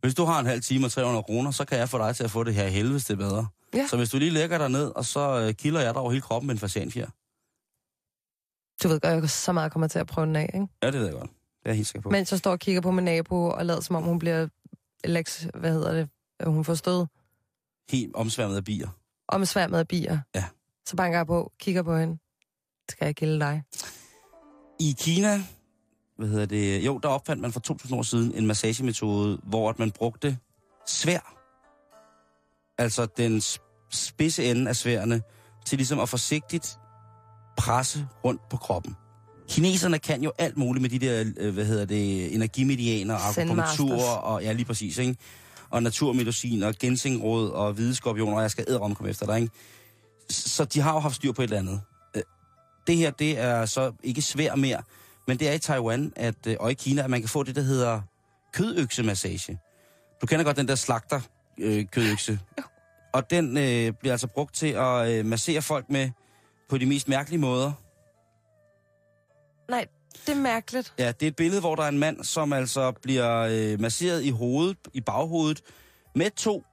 [0.00, 2.24] hvis du har en halv time og 300 kroner, så kan jeg få dig til
[2.24, 3.46] at få det her er bedre.
[3.74, 3.86] Ja.
[3.90, 6.22] Så hvis du lige lægger dig ned, og så øh, kilder jeg dig over hele
[6.22, 7.06] kroppen med en fasanfjer.
[8.82, 10.66] Du ved godt, jeg så meget kommer til at prøve den af, ikke?
[10.82, 11.30] Ja, det ved jeg godt.
[11.30, 12.10] Det er jeg helt sikker på.
[12.10, 14.48] Mens jeg står og kigger på min nabo og lader som om hun bliver
[15.04, 16.08] Lex, hvad hedder det,
[16.46, 17.06] hun får stød
[17.90, 18.88] Helt omsværmet af bier.
[19.28, 20.18] omsværmet af bier.
[20.34, 20.44] Ja.
[20.86, 22.18] Så banker jeg på, kigger på hende.
[22.88, 23.62] Skal jeg gælde dig?
[24.80, 25.42] I Kina,
[26.18, 29.78] hvad hedder det, jo, der opfandt man for 2000 år siden en massagemetode, hvor at
[29.78, 30.38] man brugte
[30.86, 31.36] svær.
[32.78, 35.22] Altså den sp- spidse ende af sværene,
[35.66, 36.78] til ligesom at forsigtigt
[37.56, 38.96] presse rundt på kroppen.
[39.48, 44.42] Kineserne kan jo alt muligt med de der, øh, hvad hedder det, energimedianer, akupunktur og
[44.42, 45.16] ja, lige præcis, ikke?
[45.70, 49.52] Og naturmedicin og gensingråd og hvide skorpioner, og jeg skal æderom komme efter dig, ikke?
[50.30, 51.80] Så de har jo haft styr på et eller andet.
[52.16, 52.22] Øh,
[52.86, 54.82] Det her, det er så ikke svært mere,
[55.28, 57.56] men det er i Taiwan at, øh, og i Kina, at man kan få det,
[57.56, 58.00] der hedder
[58.52, 59.58] kødøksemassage.
[60.20, 61.20] Du kender godt den der slagter
[61.58, 62.38] øh, kødøkse.
[63.14, 66.10] Og den øh, bliver altså brugt til at øh, massere folk med
[66.72, 67.72] på de mest mærkelige måder.
[69.70, 69.86] Nej,
[70.26, 70.94] det er mærkeligt.
[70.98, 74.22] Ja, det er et billede, hvor der er en mand, som altså bliver øh, masseret
[74.22, 75.62] i hovedet, i baghovedet,
[76.14, 76.64] med to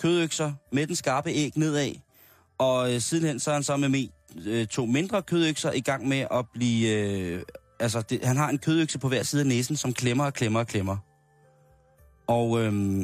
[0.00, 1.92] kødøkser, med den skarpe æg nedad.
[2.58, 4.08] Og øh, sidenhen så er han så med,
[4.46, 6.88] øh, to mindre kødøkser i gang med at blive...
[6.88, 7.42] Øh,
[7.80, 10.60] altså, det, han har en kødøkse på hver side af næsen, som klemmer og klemmer
[10.60, 10.96] og klemmer.
[12.26, 13.02] Og øh,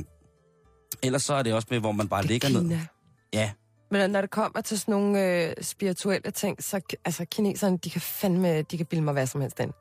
[1.03, 2.63] ellers så er det også med, hvor man bare ligger ned.
[2.63, 2.87] Kina.
[3.33, 3.51] Ja,
[3.93, 8.01] Men når det kommer til sådan nogle øh, spirituelle ting, så altså, kineserne, de kan
[8.01, 9.73] fandme, de kan bilde mig hvad som helst ind.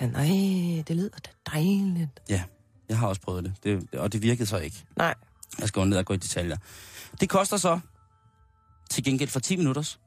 [0.00, 0.26] Ja, nej,
[0.88, 2.08] det lyder da dejligt.
[2.28, 2.42] ja.
[2.88, 3.54] Jeg har også prøvet det,
[3.92, 4.84] det og det virkede så ikke.
[4.96, 5.14] Nej,
[5.58, 6.56] Jeg skal gå ned og gå i detaljer.
[7.20, 7.80] Det koster så
[8.90, 10.00] til gengæld for 10 minutters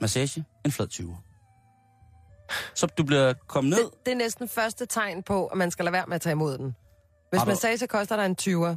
[0.00, 1.16] massage en flad 20.
[2.74, 3.84] Så du bliver kommet ned.
[3.84, 6.32] det, det er næsten første tegn på, at man skal lade være med at tage
[6.32, 6.74] imod den.
[7.30, 8.76] Hvis du- massage koster dig en 20'er,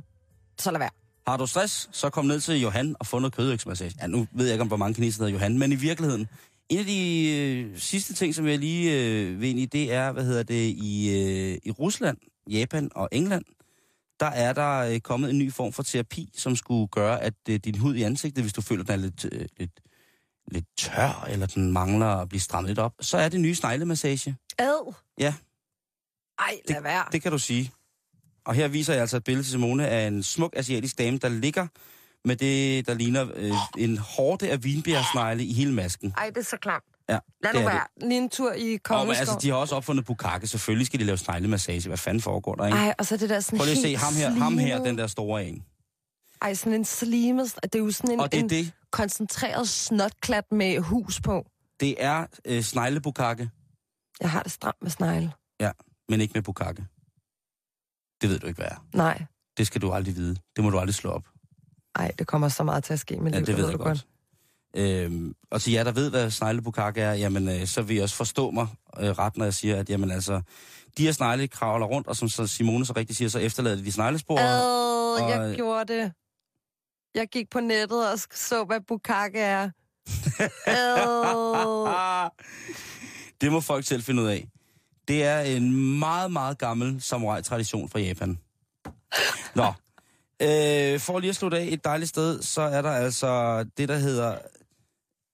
[0.60, 0.90] så lad være.
[1.30, 3.96] Har du stress, så kom ned til Johan og få noget kødøksmassage.
[4.02, 6.28] Ja, nu ved jeg ikke, om hvor mange kinesere hedder Johan, men i virkeligheden,
[6.70, 10.12] en af de øh, sidste ting, som jeg lige øh, vil ind i, det er,
[10.12, 12.18] hvad hedder det, i, øh, i Rusland,
[12.50, 13.46] Japan og England,
[14.20, 17.56] der er der øh, kommet en ny form for terapi, som skulle gøre, at øh,
[17.56, 19.80] din hud i ansigtet, hvis du føler, den er lidt, øh, lidt,
[20.52, 24.36] lidt tør, eller den mangler at blive strammet lidt op, så er det nye sneglemassage.
[24.58, 24.94] Ad.
[25.20, 25.34] Ja.
[26.40, 27.06] Ej, lad være.
[27.12, 27.72] Det kan du sige.
[28.50, 31.30] Og her viser jeg altså et billede til Simone af en smuk asiatisk dame, der
[31.30, 31.68] ligger
[32.26, 36.14] med det, der ligner øh, en hårde af vinbjergsnegle i hele masken.
[36.18, 36.84] Ej, det er så klamt.
[37.10, 37.84] Ja, Lad det nu er være.
[38.02, 39.20] Lige en tur i Kongeskov.
[39.20, 40.48] altså, de har også opfundet bukkake.
[40.48, 41.88] Selvfølgelig skal de lave sneglemassage.
[41.88, 42.78] Hvad fanden foregår der, ikke?
[42.78, 44.98] Ej, og så det der sådan Prøv lige at se ham her, ham her, den
[44.98, 45.64] der store en.
[46.42, 47.56] Ej, sådan en slimet...
[47.64, 51.46] Det er jo sådan en, Og det er en det, koncentreret snotklat med hus på.
[51.80, 53.50] det er øh, sneglebukkake,
[54.22, 55.32] Jeg har det stramt med snegle.
[56.10, 56.86] men ikke med bukkake.
[58.22, 58.86] Det ved du ikke, hvad er.
[58.94, 59.24] Nej.
[59.58, 60.36] Det skal du aldrig vide.
[60.56, 61.24] Det må du aldrig slå op.
[61.96, 63.80] Ej, det kommer så meget til at ske med Ja, liv, det ved ved jeg
[63.80, 64.08] du godt.
[64.76, 68.16] Øhm, og til jer, der ved, hvad sneglebukake er, jamen, øh, så vil I også
[68.16, 68.68] forstå mig
[69.00, 70.42] øh, ret, når jeg siger, at jamen, altså,
[70.98, 73.92] de her snegle kravler rundt, og som så Simone så rigtigt siger, så efterlader de
[73.92, 74.40] sneglespor.
[74.40, 76.12] Ad, og- jeg gjorde det.
[77.16, 79.70] Jeg gik på nettet og så, hvad bukkake er.
[80.66, 82.30] Ad.
[83.42, 84.48] det må folk selv finde ud af.
[85.10, 88.40] Det er en meget, meget gammel samurai-tradition fra Japan.
[89.56, 89.66] Nå,
[90.48, 93.98] øh, for lige at slutte af et dejligt sted, så er der altså det, der
[93.98, 94.38] hedder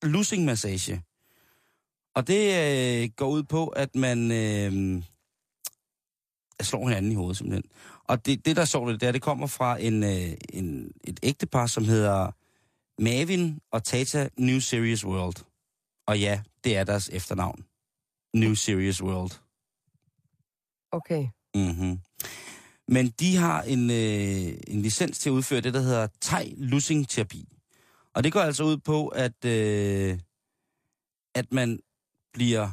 [0.03, 1.01] losing massage.
[2.15, 2.43] Og det
[3.03, 5.03] øh, går ud på, at man øh,
[6.61, 7.71] slår hinanden i hovedet simpelthen.
[8.03, 11.19] Og det, det der er ved det er, det kommer fra en, øh, en, et
[11.23, 12.31] ægtepar, som hedder
[13.01, 15.45] Mavin og Tata New Serious World.
[16.07, 17.65] Og ja, det er deres efternavn.
[18.33, 19.44] New Serious World.
[20.95, 21.27] Okay.
[21.55, 21.99] Mm-hmm.
[22.87, 27.09] Men de har en, øh, en licens til at udføre det, der hedder thai losing
[27.09, 27.47] terapi.
[28.13, 30.19] Og det går altså ud på, at, øh,
[31.35, 31.79] at man
[32.33, 32.69] bliver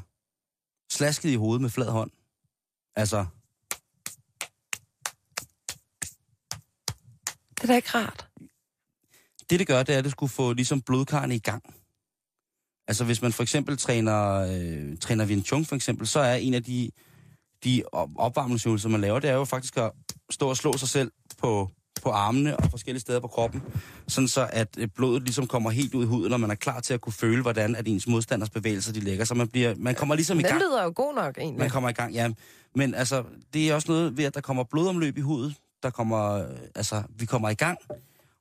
[0.91, 2.11] slasket i hovedet med flad hånd.
[2.97, 3.27] Altså,
[7.63, 8.29] Det er da ikke rart.
[9.51, 11.75] Det, det gør, det er, at det skulle få ligesom blodkarrene i gang.
[12.89, 16.55] Altså, hvis man for eksempel træner, øh, træner Wing Chun, for eksempel, så er en
[16.55, 16.91] af de,
[17.65, 19.91] de op- opvarmningsøvelser, man laver, det er jo faktisk at
[20.31, 21.71] stå og slå sig selv på,
[22.03, 23.63] på armene og forskellige steder på kroppen,
[24.09, 26.81] sådan så at øh, blodet ligesom kommer helt ud i huden, og man er klar
[26.81, 29.25] til at kunne føle, hvordan at ens modstanders bevægelser de lægger.
[29.25, 30.61] Så man, bliver, man kommer ligesom i Den gang.
[30.63, 31.59] lyder jo god nok, egentlig.
[31.59, 32.31] Man kommer i gang, ja.
[32.75, 35.55] Men altså, det er også noget ved, at der kommer blodomløb i huden.
[35.83, 36.45] Der kommer, øh,
[36.75, 37.79] altså, vi kommer i gang.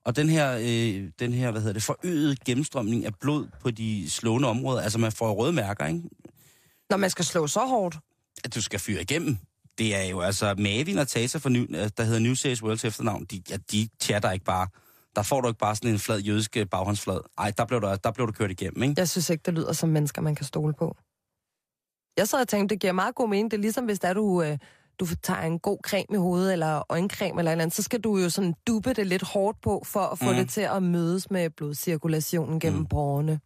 [0.06, 4.10] Og den her, øh, den her, hvad hedder det, forøgede gennemstrømning af blod på de
[4.10, 6.02] slående områder, altså man får røde mærker, ikke?
[6.90, 7.98] Når man skal slå så hårdt.
[8.44, 9.38] At du skal fyre igennem.
[9.78, 12.78] Det er jo altså Mavin og Tasa, for New, øh, der hedder New Series World
[12.78, 14.68] til efternavn, de, ja, de chatter ikke bare.
[15.16, 17.20] Der får du ikke bare sådan en flad jødisk øh, baghåndsflad.
[17.38, 18.94] Ej, der blev, du, der blev du kørt igennem, ikke?
[18.98, 20.96] Jeg synes ikke, det lyder som mennesker, man kan stole på.
[22.18, 23.52] Jeg sad og tænkte, det giver meget god mening.
[23.52, 24.58] Det er ligesom, hvis der du, øh,
[25.00, 28.00] du tager en god creme i hovedet, eller øjencreme eller et eller andet, så skal
[28.02, 30.36] du jo sådan duppe det lidt hårdt på, for at få Mm.
[30.36, 32.86] det til at mødes med blodcirkulationen gennem Mm.
[32.86, 33.40] porerne.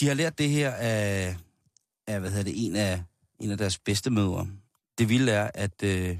[0.00, 1.36] De har lært det her af,
[2.06, 3.02] af hvad hedder det, en af,
[3.44, 4.48] en af deres bedste mødre.
[4.98, 6.18] Det vilde er, at øh,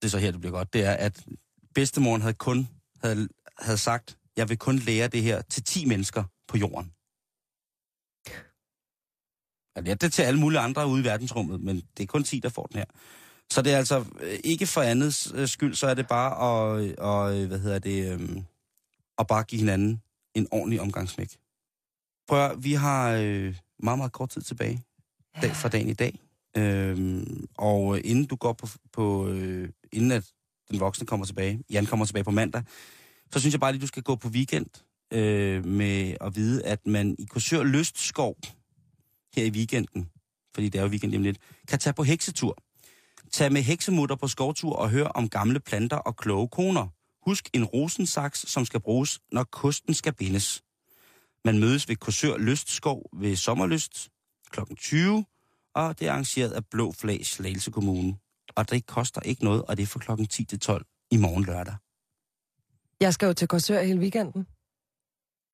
[0.00, 1.26] det er så her, det bliver godt, det er, at
[1.74, 2.68] bedstemoren havde kun
[3.02, 3.28] havde,
[3.58, 6.92] havde sagt, jeg vil kun lære det her til 10 mennesker på jorden.
[9.76, 12.40] Jeg lærte det til alle mulige andre ude i verdensrummet, men det er kun 10,
[12.40, 12.84] der får den her.
[13.50, 16.98] Så det er altså øh, ikke for andets øh, skyld, så er det bare at,
[16.98, 18.42] og, øh, hvad hedder det, øh,
[19.18, 20.02] at bare give hinanden
[20.34, 21.36] en ordentlig omgangsmæk.
[22.28, 24.85] Prøv at, vi har øh, meget, meget kort tid tilbage
[25.42, 26.18] dag fra dagen i dag.
[26.56, 30.24] Øhm, og øh, inden du går på, på øh, inden at
[30.70, 32.62] den voksne kommer tilbage, Jan kommer tilbage på mandag,
[33.32, 34.66] så synes jeg bare lige, du skal gå på weekend
[35.12, 38.36] øh, med at vide, at man i Korsør Lystskov
[39.36, 40.10] her i weekenden,
[40.54, 42.58] fordi det er jo weekend lige om lidt, kan tage på heksetur.
[43.32, 46.86] Tag med heksemutter på skovtur og hør om gamle planter og kloge koner.
[47.26, 50.62] Husk en rosensaks, som skal bruges, når kosten skal bindes.
[51.44, 54.10] Man mødes ved Korsør Lystskov ved Sommerlyst
[54.50, 54.60] kl.
[54.76, 55.24] 20,
[55.74, 58.16] og det er arrangeret af Blå Flag Slagelse Kommune.
[58.54, 61.44] Og det koster ikke noget, og det er fra klokken 10 til 12 i morgen
[61.44, 61.74] lørdag.
[63.00, 64.46] Jeg skal jo til Korsør hele weekenden.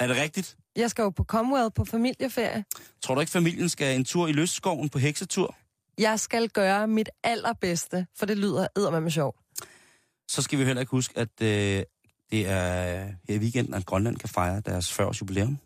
[0.01, 0.57] Er det rigtigt?
[0.77, 2.65] Jeg skal jo på Commonwealth på familieferie.
[3.03, 5.57] Tror du ikke, familien skal en tur i Lystskoven på heksetur?
[5.99, 9.35] Jeg skal gøre mit allerbedste, for det lyder med sjov.
[10.29, 11.83] Så skal vi heller ikke huske, at øh,
[12.31, 15.59] det er her i weekenden, at Grønland kan fejre deres 40-års jubilæum.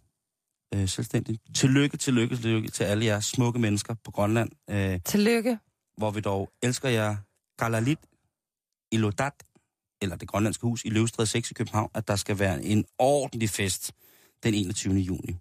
[0.74, 1.42] Øh, selvstændigt.
[1.54, 4.50] Tillykke, tillykke, tillykke til alle jer smukke mennesker på Grønland.
[4.70, 5.58] Øh, Tillykke.
[5.96, 7.16] hvor vi dog elsker jer
[7.58, 7.98] Kalalit
[8.92, 9.32] Ilodat,
[10.02, 13.50] eller det grønlandske hus i Løvstræde 6 i København, at der skal være en ordentlig
[13.50, 13.92] fest
[14.42, 14.94] den 21.
[14.94, 15.36] juni.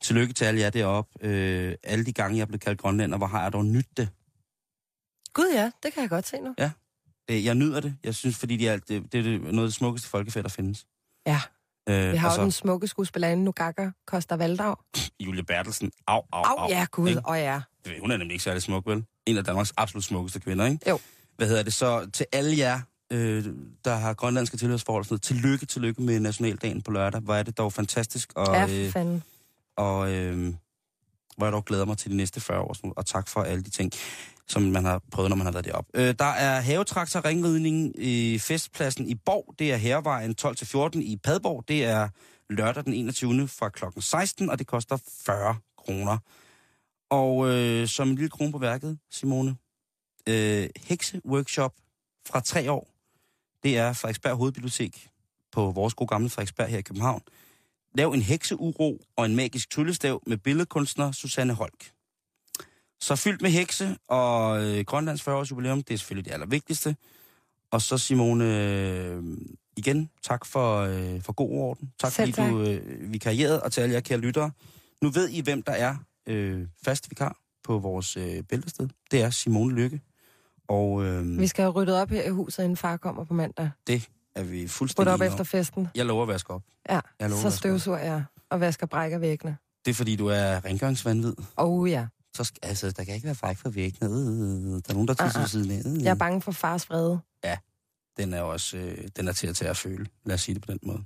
[0.00, 1.26] Tillykke til alle jer deroppe.
[1.26, 4.08] Øh, alle de gange, jeg blevet kaldt grønlænder, hvor har jeg dog nyt det.
[5.32, 6.54] Gud ja, det kan jeg godt se nu.
[7.30, 7.96] Øh, jeg nyder det.
[8.04, 10.86] Jeg synes, fordi de er, det, det er noget af det smukkeste folkefærd, der findes.
[11.26, 11.40] Ja.
[11.88, 14.74] Øh, Vi har og jo den smukke skuespillerinde Nugaka Koster Valdau.
[15.26, 15.90] Julie Bertelsen.
[16.06, 16.68] Au, au, Au, au.
[16.70, 17.60] ja, gud, og ja.
[17.84, 19.04] Det ved, Hun er nemlig ikke særlig smuk, vel?
[19.26, 20.88] En af Danmarks absolut smukkeste kvinder, ikke?
[20.90, 20.98] Jo.
[21.36, 22.10] Hvad hedder det så?
[22.12, 22.80] Til alle jer,
[23.12, 23.44] øh,
[23.84, 27.20] der har grønlandske tilhørsforhold, sådan noget, tillykke, tillykke med Nationaldagen på lørdag.
[27.20, 29.22] Hvor er det dog fantastisk, og, Ja, øh, fanden.
[29.76, 30.54] og øh,
[31.36, 33.70] hvor jeg dog glæder mig til de næste 40 år, og tak for alle de
[33.70, 33.92] ting,
[34.48, 35.90] som man har prøvet, når man har været deroppe.
[35.94, 39.54] Øh, der er havetraktor ringridning i festpladsen i Borg.
[39.58, 41.64] Det er Hervejen 12-14 i Padborg.
[41.68, 42.08] Det er
[42.50, 43.48] lørdag den 21.
[43.48, 44.96] fra klokken 16, og det koster
[45.26, 46.18] 40 kroner.
[47.10, 49.56] Og øh, som en lille krone på værket, Simone,
[50.28, 51.74] øh, hekseworkshop
[52.26, 52.88] fra tre år.
[53.62, 55.08] Det er Frederiksberg Hovedbibliotek
[55.52, 57.22] på vores gode gamle Frederiksberg her i København.
[57.94, 61.90] Lav en hekseuro og en magisk tryllestav med billedkunstner Susanne Holk.
[63.00, 66.96] Så fyldt med hekse og øh, Grønlands 40 års jubilæum, det er selvfølgelig det allervigtigste.
[67.70, 69.22] Og så Simone, øh,
[69.76, 71.92] igen, tak for, øh, for god orden.
[72.00, 74.50] Tak Selv fordi du øh, vikarierede, og til alle jer kære lyttere.
[75.02, 75.96] Nu ved I, hvem der er
[76.26, 78.88] øh, fast vikar på vores øh, bæltested.
[79.10, 80.00] Det er Simone Lykke.
[80.68, 83.70] Og øh, Vi skal have ryddet op her i huset, inden far kommer på mandag.
[83.86, 85.88] det er vi fuldstændig op enige efter festen.
[85.94, 86.62] Jeg lover at vaske op.
[86.90, 89.56] Ja, Jeg lover, så støvsuger jeg og vasker brækker væggene.
[89.84, 91.34] Det er fordi, du er rengøringsvandvid.
[91.56, 92.06] Oh ja.
[92.38, 94.10] Så skal, altså, der kan ikke være fræk for væggene.
[94.10, 94.16] Øh,
[94.72, 95.48] der er nogen, der tisser Ah, ved ah.
[95.48, 95.96] siden.
[95.96, 96.02] Øh.
[96.04, 97.20] Jeg er bange for fars vrede.
[98.16, 100.06] Den er også øh, den er til at tage at føle.
[100.24, 101.02] Lad os sige det på den måde.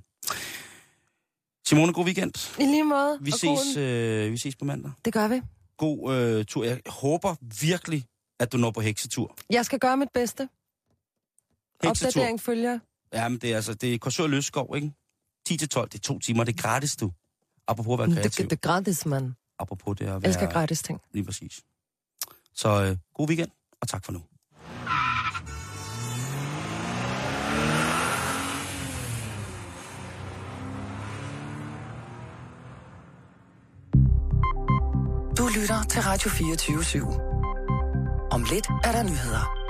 [1.67, 2.59] Simone, god weekend.
[2.59, 3.17] I lige måde.
[3.21, 4.91] Vi og ses, øh, vi ses på mandag.
[5.05, 5.41] Det gør vi.
[5.77, 6.63] God øh, tur.
[6.63, 8.05] Jeg håber virkelig,
[8.39, 9.35] at du når på heksetur.
[9.49, 10.49] Jeg skal gøre mit bedste.
[11.83, 12.07] Heksetur.
[12.07, 12.79] Opdatering følger.
[13.13, 14.91] Ja, men det er altså, det er Korsør Løsskov, ikke?
[15.47, 17.11] 10 til 12, det er to timer, det er gratis, du.
[17.67, 18.43] Apropos at være kreativ.
[18.43, 20.27] det, det er gratis, mand apropos det at være...
[20.27, 21.01] Elsker gratis ting.
[21.13, 21.61] Lige præcis.
[22.53, 23.49] Så øh, god weekend,
[23.81, 24.21] og tak for nu.
[35.37, 37.21] Du lytter til Radio 24 /7.
[38.31, 39.62] Om lidt er der nyheder.